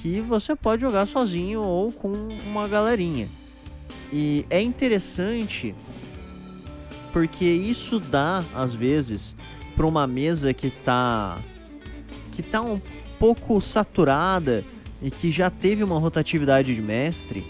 que 0.00 0.20
você 0.20 0.54
pode 0.54 0.82
jogar 0.82 1.06
sozinho 1.06 1.62
ou 1.62 1.92
com 1.92 2.12
uma 2.46 2.66
galerinha. 2.66 3.28
E 4.12 4.44
é 4.50 4.60
interessante 4.60 5.74
porque 7.12 7.44
isso 7.44 8.00
dá 8.00 8.42
às 8.54 8.74
vezes 8.74 9.36
para 9.76 9.86
uma 9.86 10.06
mesa 10.06 10.52
que 10.52 10.70
tá 10.70 11.38
que 12.30 12.42
tá 12.42 12.60
um 12.62 12.80
pouco 13.18 13.60
saturada 13.60 14.64
e 15.02 15.10
que 15.10 15.30
já 15.30 15.50
teve 15.50 15.82
uma 15.82 15.98
rotatividade 15.98 16.74
de 16.74 16.80
mestre, 16.80 17.44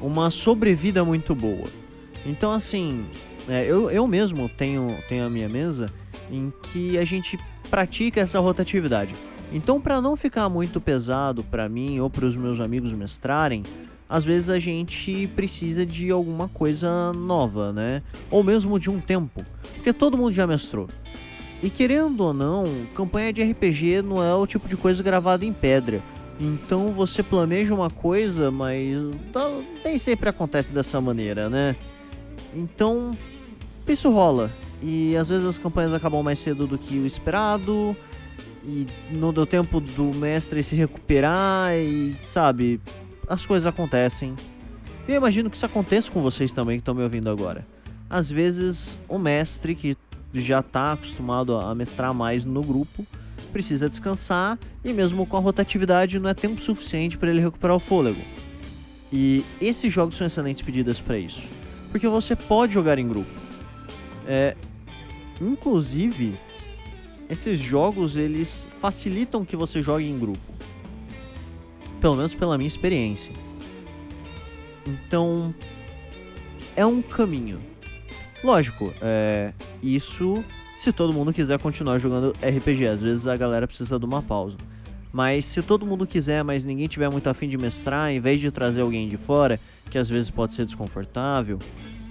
uma 0.00 0.30
sobrevida 0.30 1.04
muito 1.04 1.34
boa. 1.34 1.66
Então 2.24 2.50
assim, 2.52 3.04
é, 3.48 3.64
eu, 3.66 3.90
eu 3.90 4.06
mesmo 4.06 4.48
tenho, 4.48 4.96
tenho 5.08 5.26
a 5.26 5.30
minha 5.30 5.48
mesa 5.48 5.86
em 6.30 6.52
que 6.62 6.96
a 6.98 7.04
gente 7.04 7.38
pratica 7.70 8.20
essa 8.20 8.38
rotatividade. 8.38 9.14
Então, 9.52 9.80
para 9.80 10.00
não 10.00 10.16
ficar 10.16 10.48
muito 10.48 10.80
pesado 10.80 11.44
para 11.44 11.68
mim 11.68 12.00
ou 12.00 12.10
para 12.10 12.24
os 12.24 12.36
meus 12.36 12.58
amigos 12.58 12.92
mestrarem, 12.92 13.62
às 14.08 14.24
vezes 14.24 14.48
a 14.48 14.58
gente 14.58 15.28
precisa 15.28 15.84
de 15.84 16.10
alguma 16.10 16.48
coisa 16.48 17.12
nova, 17.12 17.72
né? 17.72 18.02
Ou 18.30 18.42
mesmo 18.42 18.78
de 18.78 18.90
um 18.90 19.00
tempo, 19.00 19.44
porque 19.74 19.92
todo 19.92 20.18
mundo 20.18 20.32
já 20.32 20.46
mestrou. 20.46 20.88
E 21.62 21.70
querendo 21.70 22.20
ou 22.20 22.34
não, 22.34 22.64
campanha 22.94 23.32
de 23.32 23.42
RPG 23.42 24.02
não 24.02 24.22
é 24.22 24.34
o 24.34 24.46
tipo 24.46 24.68
de 24.68 24.76
coisa 24.76 25.02
gravada 25.02 25.44
em 25.44 25.52
pedra. 25.52 26.02
Então 26.40 26.92
você 26.92 27.22
planeja 27.22 27.74
uma 27.74 27.90
coisa, 27.90 28.50
mas 28.50 28.96
nem 29.84 29.98
sempre 29.98 30.28
acontece 30.28 30.72
dessa 30.72 31.00
maneira, 31.00 31.48
né? 31.48 31.76
Então, 32.54 33.16
isso 33.86 34.10
rola. 34.10 34.50
E 34.82 35.16
às 35.16 35.28
vezes 35.28 35.46
as 35.46 35.58
campanhas 35.58 35.94
acabam 35.94 36.22
mais 36.22 36.38
cedo 36.38 36.66
do 36.66 36.76
que 36.76 36.98
o 36.98 37.06
esperado. 37.06 37.96
E 38.64 38.86
não 39.10 39.32
deu 39.32 39.46
tempo 39.46 39.78
do 39.78 40.04
mestre 40.16 40.62
se 40.62 40.74
recuperar 40.74 41.74
e, 41.76 42.16
sabe, 42.20 42.80
as 43.28 43.44
coisas 43.44 43.66
acontecem. 43.66 44.34
Eu 45.06 45.16
imagino 45.16 45.50
que 45.50 45.56
isso 45.56 45.66
aconteça 45.66 46.10
com 46.10 46.22
vocês 46.22 46.52
também 46.52 46.78
que 46.78 46.80
estão 46.80 46.94
me 46.94 47.02
ouvindo 47.02 47.28
agora. 47.28 47.66
Às 48.08 48.30
vezes, 48.30 48.98
o 49.06 49.18
mestre 49.18 49.74
que 49.74 49.96
já 50.32 50.60
está 50.60 50.92
acostumado 50.92 51.56
a 51.56 51.74
mestrar 51.74 52.14
mais 52.14 52.44
no 52.44 52.62
grupo 52.62 53.06
precisa 53.54 53.88
descansar 53.88 54.58
e 54.84 54.92
mesmo 54.92 55.24
com 55.24 55.36
a 55.36 55.40
rotatividade 55.40 56.18
não 56.18 56.28
é 56.28 56.34
tempo 56.34 56.60
suficiente 56.60 57.16
para 57.16 57.30
ele 57.30 57.40
recuperar 57.40 57.76
o 57.76 57.80
fôlego. 57.80 58.20
E 59.12 59.44
esses 59.60 59.92
jogos 59.92 60.16
são 60.16 60.26
excelentes 60.26 60.60
pedidas 60.60 60.98
para 60.98 61.16
isso, 61.16 61.42
porque 61.92 62.08
você 62.08 62.34
pode 62.34 62.74
jogar 62.74 62.98
em 62.98 63.06
grupo. 63.06 63.30
É, 64.26 64.56
inclusive, 65.40 66.34
esses 67.30 67.60
jogos 67.60 68.16
eles 68.16 68.66
facilitam 68.80 69.44
que 69.44 69.54
você 69.54 69.80
jogue 69.80 70.04
em 70.04 70.18
grupo 70.18 70.54
pelo 72.04 72.16
menos 72.16 72.34
pela 72.34 72.58
minha 72.58 72.68
experiência. 72.68 73.32
Então, 74.86 75.54
é 76.76 76.84
um 76.84 77.00
caminho. 77.00 77.58
Lógico, 78.42 78.92
é, 79.00 79.54
isso 79.82 80.44
se 80.76 80.92
todo 80.92 81.12
mundo 81.12 81.32
quiser 81.32 81.58
continuar 81.58 81.98
jogando 81.98 82.32
RPG. 82.42 82.86
Às 82.86 83.02
vezes 83.02 83.26
a 83.26 83.36
galera 83.36 83.66
precisa 83.66 83.98
de 83.98 84.04
uma 84.04 84.22
pausa. 84.22 84.56
Mas 85.12 85.44
se 85.44 85.62
todo 85.62 85.86
mundo 85.86 86.06
quiser, 86.06 86.42
mas 86.42 86.64
ninguém 86.64 86.88
tiver 86.88 87.08
muito 87.08 87.28
afim 87.28 87.48
de 87.48 87.56
mestrar, 87.56 88.10
em 88.10 88.18
vez 88.18 88.40
de 88.40 88.50
trazer 88.50 88.80
alguém 88.80 89.08
de 89.08 89.16
fora, 89.16 89.60
que 89.88 89.96
às 89.96 90.08
vezes 90.08 90.28
pode 90.28 90.54
ser 90.54 90.66
desconfortável, 90.66 91.60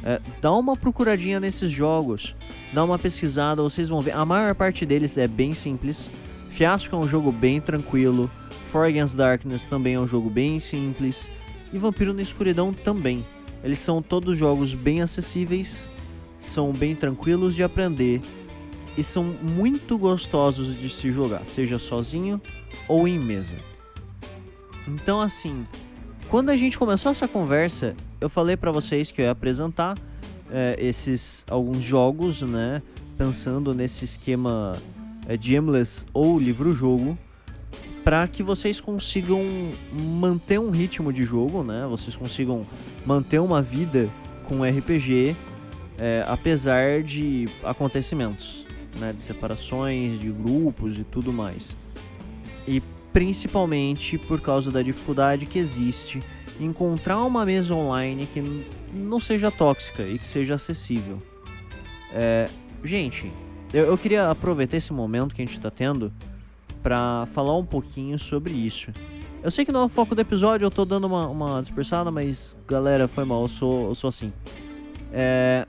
é, 0.05 0.21
dá 0.41 0.53
uma 0.53 0.75
procuradinha 0.77 1.39
nesses 1.39 1.69
jogos, 1.69 2.35
dá 2.73 2.83
uma 2.83 2.97
pesquisada, 2.97 3.61
vocês 3.61 3.89
vão 3.89 4.01
ver. 4.01 4.11
A 4.11 4.25
maior 4.25 4.55
parte 4.55 4.85
deles 4.85 5.17
é 5.17 5.27
bem 5.27 5.53
simples. 5.53 6.09
Fiasco 6.51 6.95
é 6.95 6.99
um 6.99 7.07
jogo 7.07 7.31
bem 7.31 7.59
tranquilo. 7.59 8.31
For 8.71 8.85
Against 8.85 9.15
Darkness 9.15 9.65
também 9.65 9.95
é 9.95 9.99
um 9.99 10.07
jogo 10.07 10.29
bem 10.29 10.59
simples. 10.59 11.29
E 11.73 11.77
Vampiro 11.77 12.13
na 12.13 12.21
Escuridão 12.21 12.73
também. 12.73 13.25
Eles 13.63 13.79
são 13.79 14.01
todos 14.01 14.37
jogos 14.37 14.73
bem 14.73 15.01
acessíveis, 15.01 15.89
são 16.39 16.73
bem 16.73 16.95
tranquilos 16.95 17.55
de 17.55 17.63
aprender 17.63 18.21
e 18.97 19.03
são 19.03 19.23
muito 19.23 19.97
gostosos 19.97 20.79
de 20.79 20.89
se 20.89 21.11
jogar, 21.11 21.45
seja 21.45 21.79
sozinho 21.79 22.41
ou 22.87 23.07
em 23.07 23.17
mesa. 23.17 23.55
Então, 24.87 25.21
assim, 25.21 25.65
quando 26.29 26.49
a 26.49 26.57
gente 26.57 26.77
começou 26.77 27.11
essa 27.11 27.27
conversa, 27.27 27.95
eu 28.19 28.29
falei 28.29 28.57
para 28.57 28.71
vocês 28.71 29.11
que 29.11 29.21
eu 29.21 29.25
ia 29.25 29.31
apresentar 29.31 29.97
é, 30.51 30.75
esses 30.79 31.45
alguns 31.49 31.79
jogos, 31.79 32.41
né? 32.41 32.81
Pensando 33.17 33.73
nesse 33.73 34.05
esquema 34.05 34.73
é, 35.27 35.37
de 35.37 35.55
Aimless 35.55 36.05
ou 36.13 36.39
livro-jogo 36.39 37.17
para 38.03 38.27
que 38.27 38.43
vocês 38.43 38.81
consigam 38.81 39.41
manter 39.93 40.59
um 40.59 40.69
ritmo 40.69 41.13
de 41.13 41.23
jogo, 41.23 41.63
né? 41.63 41.87
Vocês 41.89 42.15
consigam 42.15 42.65
manter 43.05 43.39
uma 43.39 43.61
vida 43.61 44.09
com 44.43 44.63
RPG, 44.63 45.35
é, 45.97 46.23
apesar 46.27 47.01
de 47.01 47.47
acontecimentos, 47.63 48.65
né? 48.99 49.13
De 49.13 49.21
separações, 49.21 50.19
de 50.19 50.29
grupos 50.29 50.97
e 50.97 51.03
tudo 51.03 51.31
mais. 51.31 51.75
E 52.67 52.81
principalmente 53.11 54.17
por 54.17 54.41
causa 54.41 54.71
da 54.71 54.81
dificuldade 54.81 55.45
que 55.45 55.59
existe 55.59 56.19
em 56.59 56.65
encontrar 56.65 57.21
uma 57.23 57.45
mesa 57.45 57.73
online 57.73 58.25
que 58.25 58.65
não 58.93 59.19
seja 59.19 59.51
tóxica 59.51 60.03
e 60.03 60.17
que 60.17 60.25
seja 60.25 60.55
acessível. 60.55 61.21
É, 62.11 62.47
gente, 62.83 63.31
eu, 63.73 63.85
eu 63.85 63.97
queria 63.97 64.29
aproveitar 64.29 64.77
esse 64.77 64.93
momento 64.93 65.33
que 65.33 65.41
a 65.41 65.45
gente 65.45 65.57
está 65.57 65.71
tendo 65.71 66.11
para 66.81 67.25
falar 67.27 67.57
um 67.57 67.65
pouquinho 67.65 68.19
sobre 68.19 68.53
isso. 68.53 68.91
Eu 69.41 69.51
sei 69.51 69.65
que 69.65 69.71
não 69.71 69.81
é 69.81 69.85
o 69.85 69.89
foco 69.89 70.15
do 70.15 70.21
episódio, 70.21 70.65
eu 70.65 70.71
tô 70.71 70.85
dando 70.85 71.05
uma, 71.05 71.27
uma 71.27 71.61
dispersada, 71.61 72.09
mas 72.09 72.55
galera, 72.67 73.07
foi 73.07 73.25
mal, 73.25 73.41
eu 73.41 73.47
sou, 73.47 73.87
eu 73.89 73.95
sou 73.95 74.07
assim. 74.07 74.31
É... 75.11 75.67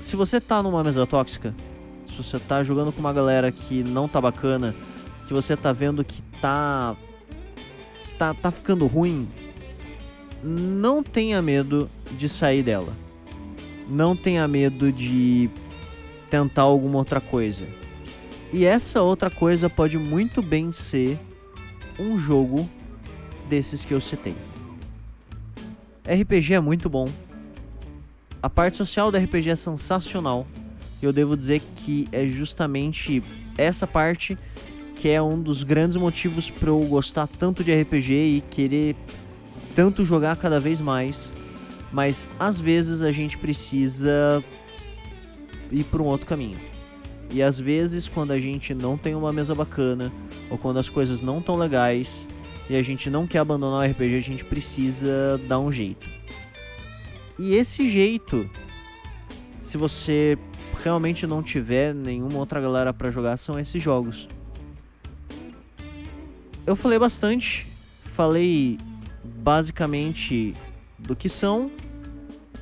Se 0.00 0.16
você 0.16 0.40
tá 0.40 0.62
numa 0.62 0.82
mesa 0.82 1.06
tóxica, 1.06 1.54
se 2.10 2.16
você 2.16 2.38
tá 2.38 2.62
jogando 2.62 2.92
com 2.92 3.00
uma 3.00 3.12
galera 3.12 3.50
que 3.50 3.82
não 3.82 4.08
tá 4.08 4.20
bacana, 4.20 4.74
que 5.26 5.32
você 5.32 5.56
tá 5.56 5.72
vendo 5.72 6.04
que 6.04 6.22
tá 6.40 6.96
tá, 8.18 8.34
tá 8.34 8.50
ficando 8.50 8.86
ruim, 8.86 9.26
não 10.42 11.02
tenha 11.02 11.40
medo 11.40 11.88
de 12.12 12.28
sair 12.28 12.62
dela. 12.62 12.92
Não 13.88 14.14
tenha 14.14 14.46
medo 14.46 14.92
de 14.92 15.48
tentar 16.28 16.62
alguma 16.62 16.98
outra 16.98 17.20
coisa. 17.20 17.66
E 18.52 18.64
essa 18.64 19.00
outra 19.00 19.30
coisa 19.30 19.70
pode 19.70 19.96
muito 19.96 20.42
bem 20.42 20.70
ser 20.70 21.18
um 21.98 22.18
jogo 22.18 22.68
desses 23.48 23.84
que 23.84 23.94
eu 23.94 24.00
citei. 24.00 24.34
RPG 26.04 26.54
é 26.54 26.60
muito 26.60 26.88
bom. 26.88 27.08
A 28.42 28.50
parte 28.50 28.76
social 28.76 29.10
do 29.10 29.18
RPG 29.18 29.50
é 29.50 29.56
sensacional. 29.56 30.46
Eu 31.02 31.12
devo 31.12 31.36
dizer 31.36 31.62
que 31.76 32.06
é 32.12 32.26
justamente 32.26 33.22
essa 33.56 33.86
parte 33.86 34.36
que 34.96 35.08
é 35.08 35.20
um 35.20 35.40
dos 35.40 35.62
grandes 35.62 35.96
motivos 35.96 36.50
para 36.50 36.68
eu 36.68 36.78
gostar 36.80 37.26
tanto 37.26 37.64
de 37.64 37.72
RPG 37.72 38.12
e 38.12 38.44
querer 38.50 38.94
tanto 39.74 40.04
jogar 40.04 40.36
cada 40.36 40.60
vez 40.60 40.80
mais. 40.80 41.34
Mas 41.90 42.28
às 42.38 42.60
vezes 42.60 43.00
a 43.02 43.10
gente 43.10 43.38
precisa 43.38 44.44
ir 45.72 45.84
para 45.84 46.02
um 46.02 46.06
outro 46.06 46.26
caminho. 46.26 46.58
E 47.32 47.42
às 47.42 47.58
vezes, 47.58 48.08
quando 48.08 48.32
a 48.32 48.38
gente 48.38 48.74
não 48.74 48.96
tem 48.96 49.14
uma 49.14 49.32
mesa 49.32 49.54
bacana, 49.54 50.12
ou 50.50 50.58
quando 50.58 50.78
as 50.78 50.88
coisas 50.88 51.20
não 51.20 51.38
estão 51.38 51.56
legais, 51.56 52.26
e 52.68 52.76
a 52.76 52.82
gente 52.82 53.08
não 53.08 53.26
quer 53.26 53.38
abandonar 53.38 53.88
o 53.88 53.90
RPG, 53.90 54.16
a 54.16 54.20
gente 54.20 54.44
precisa 54.44 55.40
dar 55.48 55.60
um 55.60 55.70
jeito. 55.70 56.08
E 57.38 57.54
esse 57.54 57.88
jeito, 57.88 58.50
se 59.62 59.76
você 59.78 60.36
realmente 60.82 61.26
não 61.26 61.42
tiver 61.42 61.94
nenhuma 61.94 62.38
outra 62.38 62.60
galera 62.60 62.92
para 62.92 63.10
jogar, 63.10 63.36
são 63.36 63.58
esses 63.58 63.82
jogos. 63.82 64.28
Eu 66.66 66.76
falei 66.76 66.98
bastante, 66.98 67.66
falei 68.14 68.78
basicamente 69.24 70.54
do 70.98 71.16
que 71.16 71.28
são, 71.28 71.70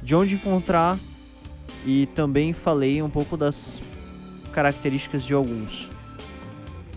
de 0.02 0.14
onde 0.14 0.36
encontrar 0.36 0.98
e 1.84 2.06
também 2.14 2.52
falei 2.52 3.02
um 3.02 3.10
pouco 3.10 3.36
das 3.36 3.80
características 4.52 5.24
de 5.24 5.34
alguns. 5.34 5.88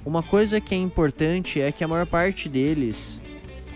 Uma 0.06 0.24
coisa 0.24 0.60
que 0.60 0.74
é 0.74 0.78
importante 0.78 1.62
é 1.62 1.72
que 1.72 1.84
a 1.84 1.88
maior 1.88 2.08
parte 2.08 2.50
deles, 2.50 3.20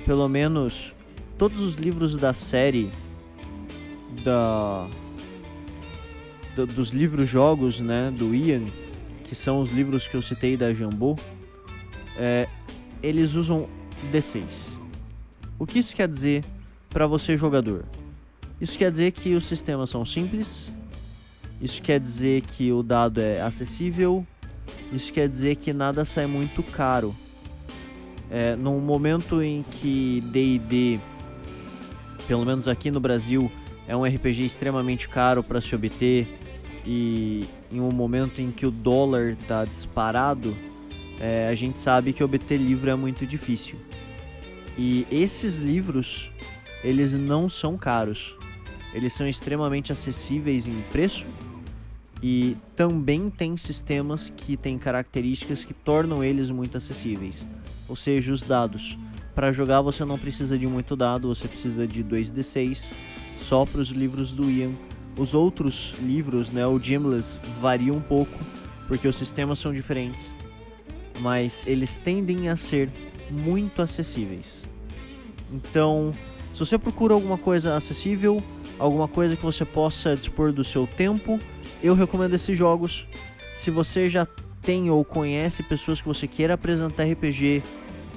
pelo 0.05 0.27
menos 0.27 0.93
todos 1.37 1.59
os 1.59 1.75
livros 1.75 2.17
da 2.17 2.33
série 2.33 2.89
da 4.23 4.87
do, 6.55 6.65
dos 6.65 6.89
livros 6.89 7.27
jogos, 7.27 7.79
né, 7.79 8.11
do 8.11 8.33
Ian, 8.33 8.63
que 9.23 9.35
são 9.35 9.61
os 9.61 9.71
livros 9.71 10.07
que 10.07 10.15
eu 10.15 10.21
citei 10.21 10.55
da 10.55 10.73
Jambô, 10.73 11.15
é, 12.17 12.47
eles 13.01 13.33
usam 13.33 13.67
D6. 14.11 14.79
O 15.57 15.65
que 15.65 15.79
isso 15.79 15.95
quer 15.95 16.07
dizer 16.07 16.43
para 16.89 17.07
você 17.07 17.35
jogador? 17.35 17.85
Isso 18.59 18.77
quer 18.77 18.91
dizer 18.91 19.11
que 19.11 19.33
os 19.33 19.45
sistemas 19.45 19.89
são 19.89 20.05
simples, 20.05 20.71
isso 21.61 21.81
quer 21.81 21.99
dizer 21.99 22.41
que 22.41 22.71
o 22.71 22.83
dado 22.83 23.21
é 23.21 23.41
acessível. 23.41 24.25
Isso 24.91 25.11
quer 25.11 25.29
dizer 25.29 25.55
que 25.55 25.73
nada 25.73 26.03
sai 26.05 26.27
muito 26.27 26.61
caro. 26.63 27.15
É, 28.29 28.55
num 28.55 28.79
momento 28.79 29.41
em 29.41 29.63
que 29.63 30.21
D&D, 30.25 30.99
pelo 32.27 32.45
menos 32.45 32.67
aqui 32.67 32.89
no 32.89 32.99
Brasil, 32.99 33.51
é 33.87 33.95
um 33.95 34.03
RPG 34.03 34.45
extremamente 34.45 35.07
caro 35.07 35.43
para 35.43 35.61
se 35.61 35.73
obter 35.75 36.27
e 36.85 37.45
em 37.71 37.79
um 37.79 37.91
momento 37.91 38.41
em 38.41 38.51
que 38.51 38.65
o 38.65 38.71
dólar 38.71 39.31
está 39.31 39.65
disparado, 39.65 40.55
é, 41.19 41.47
a 41.49 41.55
gente 41.55 41.79
sabe 41.79 42.13
que 42.13 42.23
obter 42.23 42.57
livro 42.57 42.89
é 42.89 42.95
muito 42.95 43.25
difícil. 43.25 43.77
E 44.77 45.07
esses 45.09 45.59
livros, 45.59 46.29
eles 46.83 47.13
não 47.13 47.49
são 47.49 47.77
caros. 47.77 48.35
Eles 48.93 49.13
são 49.13 49.27
extremamente 49.27 49.91
acessíveis 49.91 50.67
em 50.67 50.81
preço 50.91 51.25
e 52.21 52.55
também 52.75 53.29
tem 53.29 53.57
sistemas 53.57 54.29
que 54.29 54.55
têm 54.55 54.77
características 54.77 55.65
que 55.65 55.73
tornam 55.73 56.23
eles 56.23 56.49
muito 56.49 56.77
acessíveis, 56.77 57.45
ou 57.89 57.95
seja, 57.95 58.31
os 58.31 58.41
dados. 58.41 58.97
Para 59.33 59.51
jogar 59.51 59.81
você 59.81 60.05
não 60.05 60.17
precisa 60.17 60.57
de 60.57 60.65
muito 60.65 60.95
dado, 60.95 61.27
você 61.27 61.47
precisa 61.47 61.85
de 61.85 62.03
2d6 62.03 62.93
só 63.37 63.65
para 63.65 63.81
os 63.81 63.89
livros 63.89 64.31
do 64.31 64.49
Ian. 64.49 64.71
Os 65.17 65.33
outros 65.33 65.93
livros, 66.01 66.49
né, 66.49 66.65
o 66.65 66.77
Gimless, 66.77 67.39
varia 67.59 67.93
um 67.93 68.01
pouco 68.01 68.37
porque 68.87 69.07
os 69.07 69.15
sistemas 69.15 69.59
são 69.59 69.73
diferentes, 69.73 70.35
mas 71.19 71.63
eles 71.65 71.97
tendem 71.97 72.49
a 72.49 72.55
ser 72.55 72.89
muito 73.29 73.81
acessíveis. 73.81 74.63
Então, 75.51 76.11
se 76.53 76.59
você 76.59 76.77
procura 76.77 77.13
alguma 77.13 77.37
coisa 77.37 77.75
acessível, 77.75 78.41
alguma 78.77 79.07
coisa 79.07 79.35
que 79.35 79.43
você 79.43 79.65
possa 79.65 80.15
dispor 80.15 80.51
do 80.51 80.63
seu 80.63 80.85
tempo, 80.85 81.39
eu 81.81 81.95
recomendo 81.95 82.33
esses 82.33 82.57
jogos. 82.57 83.07
Se 83.53 83.71
você 83.71 84.09
já 84.09 84.27
tem 84.61 84.89
ou 84.89 85.05
conhece 85.05 85.63
pessoas 85.63 86.01
que 86.01 86.07
você 86.07 86.27
queira 86.27 86.55
apresentar 86.55 87.03
RPG 87.03 87.63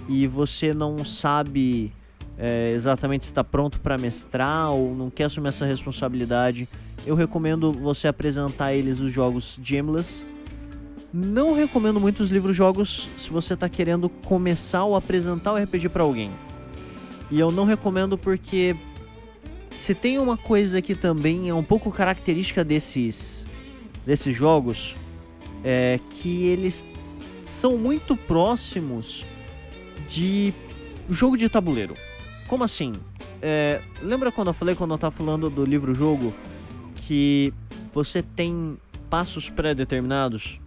e 0.08 0.26
você 0.26 0.72
não 0.72 1.04
sabe 1.04 1.92
é, 2.38 2.72
exatamente 2.72 3.22
está 3.22 3.42
pronto 3.42 3.81
para 3.81 3.98
mestrar 3.98 4.70
ou 4.70 4.94
não 4.94 5.11
quer 5.11 5.24
assumir 5.24 5.48
essa 5.48 5.66
responsabilidade, 5.66 6.68
eu 7.05 7.16
recomendo 7.16 7.72
você 7.72 8.07
apresentar 8.07 8.72
eles 8.72 9.01
os 9.01 9.12
jogos 9.12 9.59
Gemless. 9.62 10.24
Não 11.12 11.55
recomendo 11.55 11.98
muito 11.98 12.22
os 12.22 12.31
livros 12.31 12.55
jogos 12.55 13.09
se 13.16 13.31
você 13.31 13.55
está 13.55 13.68
querendo 13.68 14.09
começar 14.09 14.85
ou 14.85 14.94
apresentar 14.94 15.53
o 15.53 15.57
RPG 15.57 15.88
para 15.88 16.03
alguém. 16.03 16.31
E 17.31 17.40
eu 17.40 17.51
não 17.51 17.64
recomendo 17.64 18.16
porque 18.16 18.77
se 19.70 19.94
tem 19.94 20.18
uma 20.18 20.37
coisa 20.37 20.81
que 20.81 20.94
também 20.94 21.48
é 21.48 21.55
um 21.55 21.64
pouco 21.64 21.90
característica 21.90 22.62
desses 22.62 23.46
desses 24.05 24.35
jogos 24.35 24.94
é 25.62 26.01
que 26.11 26.46
eles 26.46 26.87
são 27.44 27.77
muito 27.77 28.16
próximos 28.16 29.24
de 30.09 30.55
jogo 31.11 31.37
de 31.37 31.48
tabuleiro. 31.48 31.94
Como 32.48 32.64
assim? 32.64 32.94
É, 33.42 33.82
lembra 34.02 34.32
quando 34.32 34.48
eu 34.48 34.54
falei 34.54 34.74
quando 34.74 34.92
eu 34.92 34.98
tava 34.98 35.14
falando 35.14 35.50
do 35.50 35.64
livro 35.66 35.94
jogo 35.94 36.34
que 36.96 37.52
você 37.92 38.22
tem 38.22 38.78
passos 39.11 39.50
pré-determinados 39.50 40.58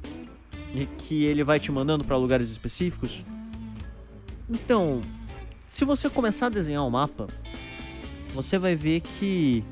e 0.75 0.85
que 0.85 1.25
ele 1.25 1.43
vai 1.43 1.59
te 1.59 1.71
mandando 1.71 2.03
para 2.03 2.15
lugares 2.15 2.51
específicos? 2.51 3.23
Então, 4.47 5.01
se 5.65 5.83
você 5.83 6.07
começar 6.07 6.45
a 6.45 6.49
desenhar 6.49 6.85
um 6.85 6.89
mapa, 6.89 7.27
você 8.35 8.59
vai 8.59 8.75
ver 8.75 9.01
que 9.01 9.63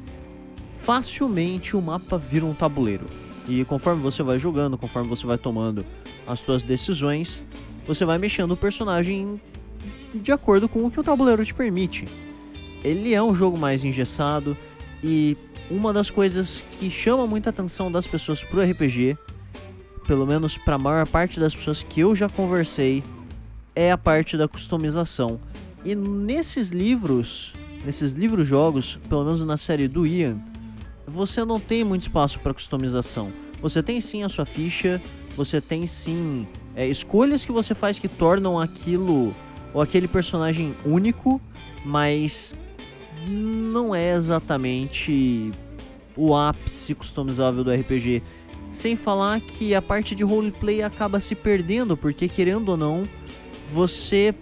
facilmente 0.83 1.75
o 1.77 1.81
mapa 1.81 2.17
vira 2.17 2.45
um 2.45 2.55
tabuleiro. 2.55 3.05
E 3.47 3.63
conforme 3.65 4.01
você 4.01 4.23
vai 4.23 4.39
jogando, 4.39 4.77
conforme 4.79 5.07
você 5.07 5.27
vai 5.27 5.37
tomando 5.37 5.85
as 6.25 6.39
suas 6.39 6.63
decisões, 6.63 7.43
você 7.85 8.03
vai 8.03 8.17
mexendo 8.17 8.51
o 8.51 8.57
personagem 8.57 9.39
de 10.13 10.31
acordo 10.31 10.67
com 10.67 10.85
o 10.85 10.91
que 10.91 10.99
o 10.99 11.03
tabuleiro 11.03 11.45
te 11.45 11.53
permite. 11.53 12.05
Ele 12.83 13.13
é 13.13 13.21
um 13.21 13.35
jogo 13.35 13.57
mais 13.57 13.83
engessado 13.83 14.57
e 15.03 15.37
uma 15.69 15.93
das 15.93 16.09
coisas 16.09 16.63
que 16.79 16.89
chama 16.89 17.27
muita 17.27 17.49
atenção 17.49 17.91
das 17.91 18.07
pessoas 18.07 18.43
pro 18.43 18.61
RPG, 18.61 19.17
pelo 20.07 20.25
menos 20.25 20.57
para 20.57 20.75
a 20.75 20.79
maior 20.79 21.07
parte 21.07 21.39
das 21.39 21.53
pessoas 21.53 21.83
que 21.83 21.99
eu 21.99 22.15
já 22.15 22.27
conversei, 22.27 23.03
é 23.75 23.91
a 23.91 23.97
parte 23.97 24.35
da 24.35 24.47
customização. 24.47 25.39
E 25.85 25.95
nesses 25.95 26.69
livros, 26.69 27.53
nesses 27.85 28.13
livros 28.13 28.47
jogos, 28.47 28.99
pelo 29.07 29.23
menos 29.23 29.45
na 29.45 29.57
série 29.57 29.87
do 29.87 30.05
Ian, 30.05 30.37
você 31.05 31.45
não 31.45 31.59
tem 31.59 31.83
muito 31.83 32.03
espaço 32.03 32.39
para 32.39 32.53
customização. 32.53 33.31
Você 33.61 33.83
tem 33.83 33.99
sim 34.01 34.23
a 34.23 34.29
sua 34.29 34.45
ficha, 34.45 35.01
você 35.35 35.61
tem 35.61 35.85
sim 35.85 36.47
é, 36.75 36.87
escolhas 36.87 37.45
que 37.45 37.51
você 37.51 37.75
faz 37.75 37.99
que 37.99 38.07
tornam 38.07 38.59
aquilo 38.59 39.35
ou 39.73 39.81
aquele 39.81 40.07
personagem 40.07 40.75
único, 40.85 41.41
mas 41.85 42.55
não 43.27 43.93
é 43.93 44.13
exatamente 44.13 45.51
o 46.15 46.35
ápice 46.35 46.95
customizável 46.95 47.63
do 47.63 47.71
RPG. 47.71 48.21
Sem 48.71 48.95
falar 48.95 49.39
que 49.41 49.73
a 49.73 49.81
parte 49.81 50.13
de 50.13 50.23
roleplay 50.23 50.81
acaba 50.81 51.19
se 51.19 51.33
perdendo, 51.33 51.97
porque 51.97 52.27
querendo 52.27 52.69
ou 52.69 52.77
não, 52.77 53.03
você 53.73 54.33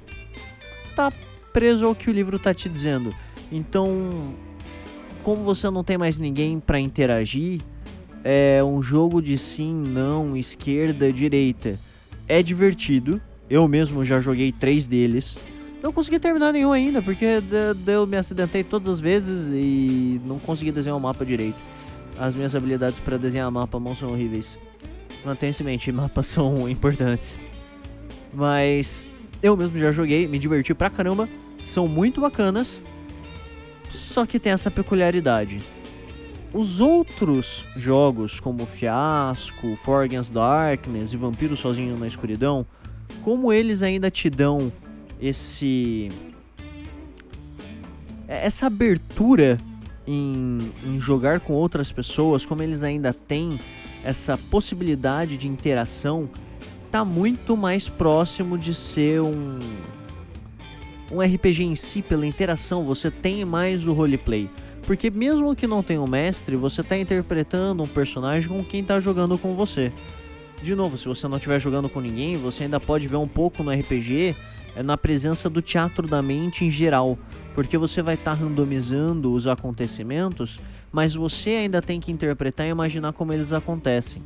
tá 0.96 1.12
preso 1.54 1.86
ao 1.86 1.96
que 1.96 2.10
o 2.10 2.14
livro 2.14 2.38
tá 2.38 2.54
te 2.54 2.68
dizendo. 2.68 3.14
Então, 3.52 4.34
como 5.24 5.44
você 5.44 5.70
não 5.70 5.84
tem 5.84 5.98
mais 5.98 6.20
ninguém 6.20 6.60
para 6.60 6.80
interagir, 6.80 7.62
é 8.24 8.62
um 8.64 8.82
jogo 8.82 9.22
de 9.22 9.38
sim, 9.38 9.74
não, 9.74 10.36
esquerda, 10.36 11.12
direita. 11.12 11.80
É 12.28 12.44
divertido. 12.44 13.22
Eu 13.50 13.68
mesmo 13.68 14.04
já 14.04 14.20
joguei 14.20 14.52
três 14.52 14.86
deles. 14.86 15.38
Não 15.82 15.94
consegui 15.94 16.20
terminar 16.20 16.52
nenhum 16.52 16.72
ainda, 16.72 17.02
porque 17.02 17.26
eu 17.86 18.06
me 18.08 18.18
acidentei 18.18 18.64
todas 18.64 18.90
as 18.90 19.00
vezes 19.00 19.52
e 19.54 20.20
não 20.26 20.40
consegui 20.40 20.72
desenhar 20.72 20.98
o 20.98 21.02
mapa 21.02 21.26
direito. 21.26 21.58
As 22.20 22.36
minhas 22.36 22.56
habilidades 22.56 23.00
para 23.00 23.18
desenhar 23.18 23.50
mapa 23.52 23.80
mão 23.80 23.96
são 23.96 24.10
horríveis. 24.10 24.58
mantenha 25.24 25.54
em 25.60 25.64
mente, 25.64 25.92
mapas 25.94 26.28
são 26.28 26.68
importantes. 26.68 27.40
Mas 28.34 29.08
eu 29.42 29.56
mesmo 29.56 29.78
já 29.80 29.92
joguei, 29.92 30.28
me 30.28 30.40
diverti 30.40 30.74
pra 30.74 30.90
caramba, 30.90 31.30
são 31.64 31.88
muito 31.88 32.20
bacanas. 32.20 32.82
Só 33.90 34.26
que 34.26 34.40
tem 34.40 34.52
essa 34.52 34.70
peculiaridade. 34.70 35.62
Os 36.54 36.80
outros 36.80 37.66
jogos, 37.76 38.40
como 38.40 38.66
Fiasco, 38.66 39.76
For 39.84 40.04
Against 40.04 40.34
Darkness 40.34 41.14
e 41.14 41.18
Vampiro 41.18 41.56
Sozinho 41.56 41.98
na 41.98 42.08
Escuridão, 42.08 42.66
como 43.24 43.52
eles 43.52 43.82
ainda 43.82 44.10
te 44.10 44.30
dão 44.30 44.72
esse. 45.22 46.10
essa 48.28 48.68
abertura 48.68 49.58
em, 50.06 50.72
em 50.86 51.00
jogar 51.00 51.40
com 51.40 51.54
outras 51.54 51.92
pessoas, 51.92 52.46
como 52.46 52.64
eles 52.64 52.84
ainda 52.84 53.14
têm 53.14 53.60
essa 54.04 54.38
possibilidade 54.38 55.38
de 55.38 55.48
interação, 55.48 56.30
tá 56.92 57.04
muito 57.04 57.58
mais 57.58 57.90
próximo 57.90 58.58
de 58.58 58.74
ser 58.74 59.22
um 59.22 59.60
um 61.12 61.22
RPG 61.22 61.64
em 61.64 61.76
si 61.76 62.02
pela 62.02 62.26
interação, 62.26 62.84
você 62.84 63.10
tem 63.10 63.46
mais 63.46 63.88
o 63.88 63.94
roleplay. 63.94 64.50
Porque 64.84 65.10
mesmo 65.10 65.56
que 65.56 65.68
não 65.68 65.84
tenha 65.84 66.02
um 66.02 66.08
mestre, 66.08 66.56
você 66.56 66.82
está 66.82 66.98
interpretando 66.98 67.84
um 67.84 67.88
personagem 67.88 68.50
com 68.50 68.64
quem 68.64 68.82
está 68.82 69.00
jogando 69.00 69.38
com 69.38 69.54
você. 69.54 69.92
De 70.62 70.74
novo, 70.76 70.98
se 70.98 71.08
você 71.08 71.28
não 71.28 71.38
estiver 71.38 71.60
jogando 71.60 71.88
com 71.88 72.02
ninguém, 72.02 72.36
você 72.36 72.64
ainda 72.64 72.80
pode 72.80 73.08
ver 73.08 73.16
um 73.16 73.28
pouco 73.28 73.64
no 73.64 73.72
RPG 73.72 74.36
é, 74.76 74.84
na 74.84 74.98
presença 74.98 75.50
do 75.50 75.62
teatro 75.62 76.08
da 76.08 76.22
mente 76.22 76.66
em 76.66 76.72
geral, 76.72 77.18
porque 77.54 77.78
você 77.78 78.02
vai 78.02 78.16
estar 78.16 78.36
tá 78.36 78.44
randomizando 78.44 79.34
os 79.34 79.48
acontecimentos, 79.48 80.60
mas 80.92 81.14
você 81.14 81.52
ainda 81.52 81.82
tem 81.82 82.00
que 82.00 82.12
interpretar 82.12 82.68
e 82.68 82.70
imaginar 82.70 83.14
como 83.14 83.34
eles 83.34 83.54
acontecem. 83.54 84.22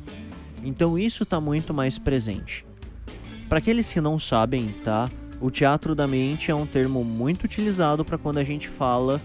Então 0.64 0.98
isso 0.98 1.22
está 1.22 1.40
muito 1.40 1.74
mais 1.74 1.98
presente. 1.98 2.64
Para 3.48 3.58
aqueles 3.58 3.92
que 3.92 4.00
não 4.00 4.18
sabem, 4.18 4.68
tá? 4.84 5.10
O 5.40 5.50
teatro 5.50 5.94
da 5.94 6.06
mente 6.06 6.50
é 6.50 6.54
um 6.54 6.66
termo 6.66 7.04
muito 7.04 7.44
utilizado 7.44 8.04
para 8.04 8.16
quando 8.16 8.38
a 8.38 8.44
gente 8.44 8.68
fala 8.68 9.20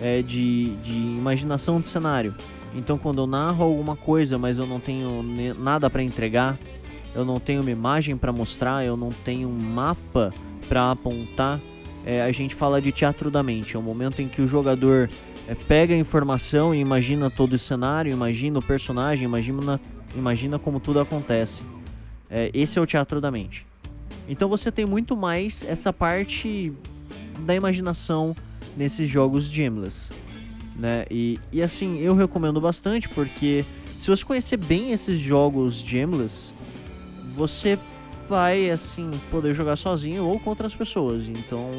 é, 0.00 0.22
de, 0.22 0.76
de 0.76 0.92
imaginação 0.92 1.80
de 1.80 1.88
cenário. 1.88 2.34
Então, 2.74 2.96
quando 2.96 3.22
eu 3.22 3.26
narro 3.26 3.64
alguma 3.64 3.96
coisa, 3.96 4.38
mas 4.38 4.58
eu 4.58 4.66
não 4.66 4.80
tenho 4.80 5.22
nada 5.58 5.90
para 5.90 6.02
entregar, 6.02 6.58
eu 7.14 7.24
não 7.24 7.38
tenho 7.38 7.60
uma 7.60 7.70
imagem 7.70 8.16
para 8.16 8.32
mostrar, 8.32 8.84
eu 8.86 8.96
não 8.96 9.10
tenho 9.10 9.48
um 9.48 9.58
mapa 9.58 10.32
para 10.68 10.90
apontar, 10.90 11.60
é, 12.04 12.22
a 12.22 12.32
gente 12.32 12.54
fala 12.54 12.80
de 12.80 12.90
teatro 12.90 13.30
da 13.30 13.42
mente. 13.42 13.76
É 13.76 13.78
o 13.78 13.82
momento 13.82 14.22
em 14.22 14.28
que 14.28 14.40
o 14.40 14.48
jogador 14.48 15.10
é, 15.46 15.54
pega 15.54 15.94
a 15.94 15.96
informação 15.96 16.74
e 16.74 16.78
imagina 16.78 17.30
todo 17.30 17.52
o 17.52 17.58
cenário, 17.58 18.12
imagina 18.12 18.58
o 18.58 18.62
personagem, 18.62 19.24
imagina, 19.24 19.80
imagina 20.14 20.58
como 20.58 20.80
tudo 20.80 21.00
acontece. 21.00 21.62
É, 22.30 22.50
esse 22.54 22.78
é 22.78 22.82
o 22.82 22.86
teatro 22.86 23.20
da 23.20 23.30
mente. 23.30 23.66
Então 24.28 24.48
você 24.48 24.70
tem 24.72 24.86
muito 24.86 25.16
mais 25.16 25.64
essa 25.68 25.92
parte 25.92 26.72
da 27.40 27.54
imaginação 27.54 28.34
nesses 28.76 29.10
jogos 29.10 29.44
Gemless, 29.44 30.12
né? 30.76 31.04
E, 31.10 31.38
e 31.52 31.62
assim, 31.62 32.00
eu 32.00 32.14
recomendo 32.14 32.60
bastante 32.60 33.08
porque 33.08 33.64
se 34.00 34.10
você 34.10 34.24
conhecer 34.24 34.56
bem 34.56 34.92
esses 34.92 35.18
jogos 35.18 35.76
Gemless, 35.76 36.52
você 37.34 37.78
vai 38.28 38.70
assim 38.70 39.10
poder 39.30 39.54
jogar 39.54 39.76
sozinho 39.76 40.24
ou 40.24 40.38
com 40.38 40.50
outras 40.50 40.74
pessoas. 40.74 41.28
Então, 41.28 41.70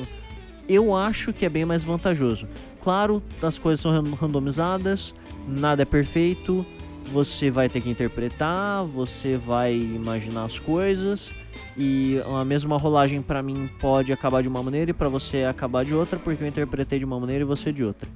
eu 0.67 0.95
acho 0.95 1.33
que 1.33 1.45
é 1.45 1.49
bem 1.49 1.65
mais 1.65 1.83
vantajoso. 1.83 2.47
Claro, 2.81 3.21
as 3.41 3.59
coisas 3.59 3.81
são 3.81 3.91
randomizadas, 4.13 5.13
nada 5.47 5.81
é 5.81 5.85
perfeito, 5.85 6.65
você 7.11 7.51
vai 7.51 7.69
ter 7.69 7.81
que 7.81 7.89
interpretar, 7.89 8.83
você 8.85 9.37
vai 9.37 9.75
imaginar 9.75 10.45
as 10.45 10.57
coisas 10.59 11.31
e 11.77 12.19
a 12.25 12.45
mesma 12.45 12.77
rolagem 12.77 13.21
para 13.21 13.43
mim 13.43 13.69
pode 13.79 14.11
acabar 14.11 14.41
de 14.41 14.47
uma 14.47 14.63
maneira 14.63 14.91
e 14.91 14.93
para 14.93 15.09
você 15.09 15.43
acabar 15.43 15.83
de 15.83 15.93
outra, 15.93 16.17
porque 16.17 16.43
eu 16.43 16.47
interpretei 16.47 16.99
de 16.99 17.05
uma 17.05 17.19
maneira 17.19 17.43
e 17.43 17.45
você 17.45 17.71
de 17.71 17.83
outra. 17.83 18.09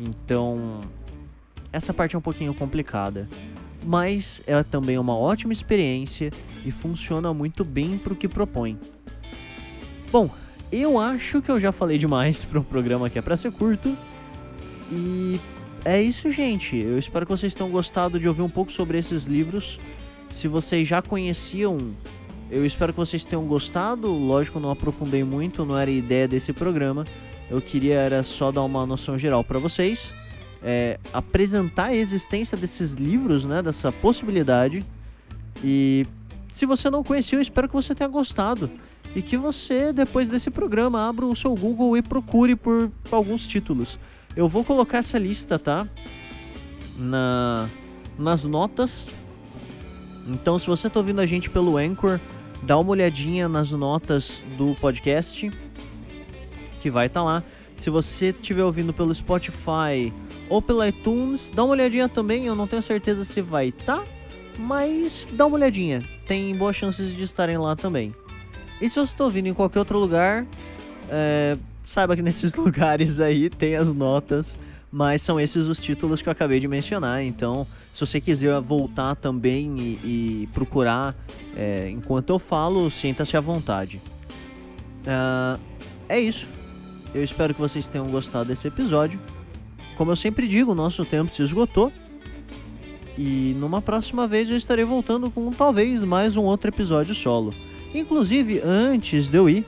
Então, 0.00 0.80
essa 1.72 1.92
parte 1.92 2.16
é 2.16 2.18
um 2.18 2.22
pouquinho 2.22 2.54
complicada, 2.54 3.28
mas 3.84 4.42
é 4.46 4.62
também 4.62 4.98
uma 4.98 5.16
ótima 5.16 5.52
experiência 5.52 6.30
e 6.64 6.70
funciona 6.70 7.34
muito 7.34 7.64
bem 7.64 7.98
para 7.98 8.12
o 8.12 8.16
que 8.16 8.26
propõe. 8.26 8.78
Bom, 10.10 10.30
eu 10.72 10.98
acho 10.98 11.42
que 11.42 11.50
eu 11.50 11.60
já 11.60 11.70
falei 11.70 11.98
demais 11.98 12.42
para 12.44 12.58
um 12.58 12.64
programa 12.64 13.10
que 13.10 13.18
é 13.18 13.22
para 13.22 13.36
ser 13.36 13.52
curto. 13.52 13.96
E 14.90 15.38
é 15.84 16.00
isso, 16.00 16.30
gente. 16.30 16.76
Eu 16.76 16.98
espero 16.98 17.26
que 17.26 17.30
vocês 17.30 17.54
tenham 17.54 17.70
gostado 17.70 18.18
de 18.18 18.26
ouvir 18.26 18.42
um 18.42 18.50
pouco 18.50 18.72
sobre 18.72 18.98
esses 18.98 19.26
livros. 19.26 19.78
Se 20.30 20.48
vocês 20.48 20.88
já 20.88 21.02
conheciam 21.02 21.78
eu 22.50 22.66
espero 22.66 22.92
que 22.92 22.98
vocês 22.98 23.24
tenham 23.24 23.44
gostado. 23.44 24.08
Lógico, 24.08 24.58
não 24.58 24.70
aprofundei 24.70 25.22
muito, 25.22 25.64
não 25.64 25.78
era 25.78 25.88
a 25.88 25.94
ideia 25.94 26.26
desse 26.26 26.52
programa. 26.52 27.04
Eu 27.50 27.60
queria 27.60 27.94
era 27.94 28.22
só 28.22 28.52
dar 28.52 28.62
uma 28.62 28.86
noção 28.86 29.18
geral 29.18 29.42
para 29.42 29.58
vocês, 29.58 30.14
é, 30.62 30.98
apresentar 31.12 31.86
a 31.86 31.94
existência 31.94 32.56
desses 32.56 32.92
livros, 32.92 33.44
né, 33.44 33.60
dessa 33.60 33.90
possibilidade. 33.90 34.84
E 35.64 36.06
se 36.52 36.64
você 36.64 36.88
não 36.88 37.02
conhecia, 37.02 37.36
eu 37.36 37.42
espero 37.42 37.68
que 37.68 37.74
você 37.74 37.94
tenha 37.94 38.08
gostado 38.08 38.70
e 39.14 39.20
que 39.20 39.36
você 39.36 39.92
depois 39.92 40.28
desse 40.28 40.50
programa 40.50 41.08
abra 41.08 41.26
o 41.26 41.34
seu 41.34 41.54
Google 41.54 41.96
e 41.96 42.02
procure 42.02 42.54
por 42.54 42.90
alguns 43.10 43.46
títulos. 43.46 43.98
Eu 44.36 44.46
vou 44.46 44.64
colocar 44.64 44.98
essa 44.98 45.18
lista, 45.18 45.58
tá? 45.58 45.86
Na 46.96 47.68
nas 48.20 48.44
notas. 48.44 49.08
Então, 50.28 50.58
se 50.58 50.66
você 50.66 50.86
está 50.86 51.00
ouvindo 51.00 51.20
a 51.20 51.26
gente 51.26 51.48
pelo 51.48 51.78
Anchor, 51.78 52.20
dá 52.62 52.78
uma 52.78 52.90
olhadinha 52.90 53.48
nas 53.48 53.72
notas 53.72 54.44
do 54.58 54.76
podcast, 54.76 55.50
que 56.80 56.90
vai 56.90 57.06
estar 57.06 57.20
tá 57.20 57.24
lá. 57.24 57.42
Se 57.76 57.88
você 57.88 58.26
estiver 58.26 58.64
ouvindo 58.64 58.92
pelo 58.92 59.14
Spotify 59.14 60.12
ou 60.48 60.60
pelo 60.60 60.84
iTunes, 60.84 61.50
dá 61.54 61.64
uma 61.64 61.72
olhadinha 61.72 62.08
também. 62.08 62.46
Eu 62.46 62.54
não 62.54 62.66
tenho 62.66 62.82
certeza 62.82 63.24
se 63.24 63.40
vai 63.40 63.68
estar, 63.68 63.98
tá, 63.98 64.04
mas 64.58 65.28
dá 65.32 65.46
uma 65.46 65.56
olhadinha. 65.56 66.02
Tem 66.26 66.54
boas 66.54 66.76
chances 66.76 67.14
de 67.16 67.22
estarem 67.22 67.56
lá 67.56 67.76
também. 67.76 68.14
E 68.80 68.88
se 68.88 68.96
você 68.96 69.12
está 69.12 69.24
ouvindo 69.24 69.46
em 69.46 69.54
qualquer 69.54 69.78
outro 69.78 69.98
lugar, 69.98 70.46
é, 71.08 71.56
saiba 71.84 72.16
que 72.16 72.22
nesses 72.22 72.54
lugares 72.54 73.20
aí 73.20 73.48
tem 73.48 73.76
as 73.76 73.88
notas 73.88 74.56
mas 74.92 75.22
são 75.22 75.38
esses 75.38 75.68
os 75.68 75.80
títulos 75.80 76.20
que 76.20 76.28
eu 76.28 76.32
acabei 76.32 76.58
de 76.58 76.66
mencionar. 76.66 77.22
Então, 77.22 77.66
se 77.92 78.00
você 78.00 78.20
quiser 78.20 78.58
voltar 78.60 79.14
também 79.14 79.78
e, 79.78 80.42
e 80.42 80.48
procurar 80.52 81.14
é, 81.56 81.88
enquanto 81.90 82.30
eu 82.30 82.38
falo, 82.38 82.90
sinta-se 82.90 83.36
à 83.36 83.40
vontade. 83.40 84.00
Uh, 85.02 85.60
é 86.08 86.18
isso. 86.18 86.46
Eu 87.14 87.22
espero 87.22 87.54
que 87.54 87.60
vocês 87.60 87.88
tenham 87.88 88.08
gostado 88.10 88.48
desse 88.48 88.68
episódio. 88.68 89.20
Como 89.96 90.10
eu 90.10 90.16
sempre 90.16 90.46
digo, 90.46 90.72
o 90.72 90.74
nosso 90.74 91.04
tempo 91.04 91.34
se 91.34 91.42
esgotou. 91.42 91.92
E 93.18 93.54
numa 93.58 93.82
próxima 93.82 94.26
vez 94.26 94.48
eu 94.48 94.56
estarei 94.56 94.84
voltando 94.84 95.30
com 95.30 95.50
talvez 95.52 96.04
mais 96.04 96.36
um 96.36 96.44
outro 96.44 96.70
episódio 96.70 97.14
solo. 97.14 97.52
Inclusive, 97.94 98.60
antes 98.64 99.28
de 99.28 99.36
eu 99.36 99.50
ir, 99.50 99.66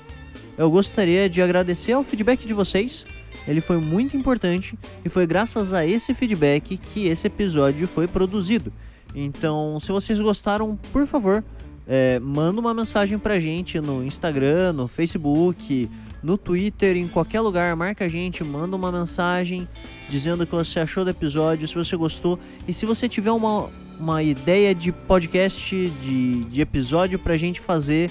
eu 0.56 0.70
gostaria 0.70 1.28
de 1.28 1.42
agradecer 1.42 1.92
ao 1.92 2.04
feedback 2.04 2.46
de 2.46 2.54
vocês 2.54 3.04
ele 3.46 3.60
foi 3.60 3.78
muito 3.78 4.16
importante 4.16 4.78
e 5.04 5.08
foi 5.08 5.26
graças 5.26 5.72
a 5.72 5.84
esse 5.86 6.14
feedback 6.14 6.76
que 6.76 7.06
esse 7.06 7.26
episódio 7.26 7.86
foi 7.88 8.06
produzido. 8.06 8.72
Então, 9.14 9.78
se 9.80 9.90
vocês 9.90 10.18
gostaram, 10.20 10.78
por 10.92 11.06
favor, 11.06 11.44
é, 11.86 12.18
manda 12.20 12.60
uma 12.60 12.72
mensagem 12.72 13.18
pra 13.18 13.40
gente 13.40 13.80
no 13.80 14.04
Instagram, 14.04 14.72
no 14.72 14.86
Facebook, 14.86 15.90
no 16.22 16.38
Twitter, 16.38 16.96
em 16.96 17.08
qualquer 17.08 17.40
lugar, 17.40 17.74
marca 17.74 18.04
a 18.04 18.08
gente, 18.08 18.44
manda 18.44 18.76
uma 18.76 18.92
mensagem 18.92 19.68
dizendo 20.08 20.42
o 20.44 20.46
que 20.46 20.54
você 20.54 20.80
achou 20.80 21.04
do 21.04 21.10
episódio, 21.10 21.66
se 21.66 21.74
você 21.74 21.96
gostou. 21.96 22.38
E 22.66 22.72
se 22.72 22.86
você 22.86 23.08
tiver 23.08 23.32
uma, 23.32 23.68
uma 23.98 24.22
ideia 24.22 24.74
de 24.74 24.92
podcast, 24.92 25.74
de, 26.02 26.44
de 26.44 26.60
episódio 26.60 27.18
pra 27.18 27.36
gente 27.36 27.60
fazer, 27.60 28.10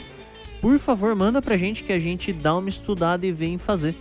por 0.60 0.78
favor, 0.78 1.16
manda 1.16 1.42
pra 1.42 1.56
gente 1.56 1.84
que 1.84 1.94
a 1.94 2.00
gente 2.00 2.34
dá 2.34 2.56
uma 2.56 2.70
estudada 2.70 3.26
e 3.26 3.32
vem 3.32 3.58
fazer. 3.58 3.96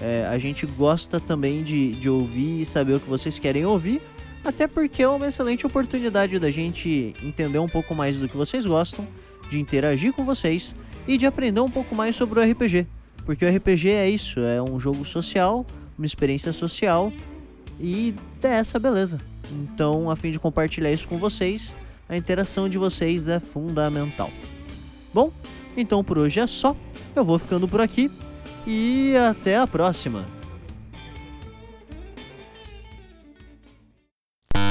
É, 0.00 0.26
a 0.26 0.38
gente 0.38 0.64
gosta 0.64 1.18
também 1.18 1.64
de, 1.64 1.92
de 1.92 2.08
ouvir 2.08 2.62
e 2.62 2.66
saber 2.66 2.94
o 2.94 3.00
que 3.00 3.08
vocês 3.08 3.38
querem 3.38 3.66
ouvir, 3.66 4.00
até 4.44 4.68
porque 4.68 5.02
é 5.02 5.08
uma 5.08 5.26
excelente 5.26 5.66
oportunidade 5.66 6.38
da 6.38 6.50
gente 6.50 7.14
entender 7.22 7.58
um 7.58 7.68
pouco 7.68 7.94
mais 7.94 8.16
do 8.16 8.28
que 8.28 8.36
vocês 8.36 8.64
gostam, 8.64 9.06
de 9.50 9.58
interagir 9.58 10.12
com 10.12 10.24
vocês 10.24 10.76
e 11.06 11.16
de 11.16 11.26
aprender 11.26 11.60
um 11.60 11.70
pouco 11.70 11.94
mais 11.94 12.14
sobre 12.14 12.38
o 12.38 12.52
RPG. 12.52 12.86
Porque 13.28 13.44
o 13.44 13.56
RPG 13.56 13.90
é 13.90 14.08
isso, 14.08 14.40
é 14.40 14.62
um 14.62 14.80
jogo 14.80 15.04
social, 15.04 15.66
uma 15.98 16.06
experiência 16.06 16.50
social 16.50 17.12
e 17.78 18.14
é 18.42 18.48
essa 18.48 18.78
beleza. 18.78 19.20
Então, 19.52 20.10
a 20.10 20.16
fim 20.16 20.30
de 20.30 20.38
compartilhar 20.38 20.90
isso 20.90 21.06
com 21.06 21.18
vocês, 21.18 21.76
a 22.08 22.16
interação 22.16 22.70
de 22.70 22.78
vocês 22.78 23.28
é 23.28 23.38
fundamental. 23.38 24.30
Bom, 25.12 25.30
então 25.76 26.02
por 26.02 26.16
hoje 26.16 26.40
é 26.40 26.46
só. 26.46 26.74
Eu 27.14 27.22
vou 27.22 27.38
ficando 27.38 27.68
por 27.68 27.82
aqui 27.82 28.10
e 28.66 29.14
até 29.14 29.58
a 29.58 29.66
próxima! 29.66 30.37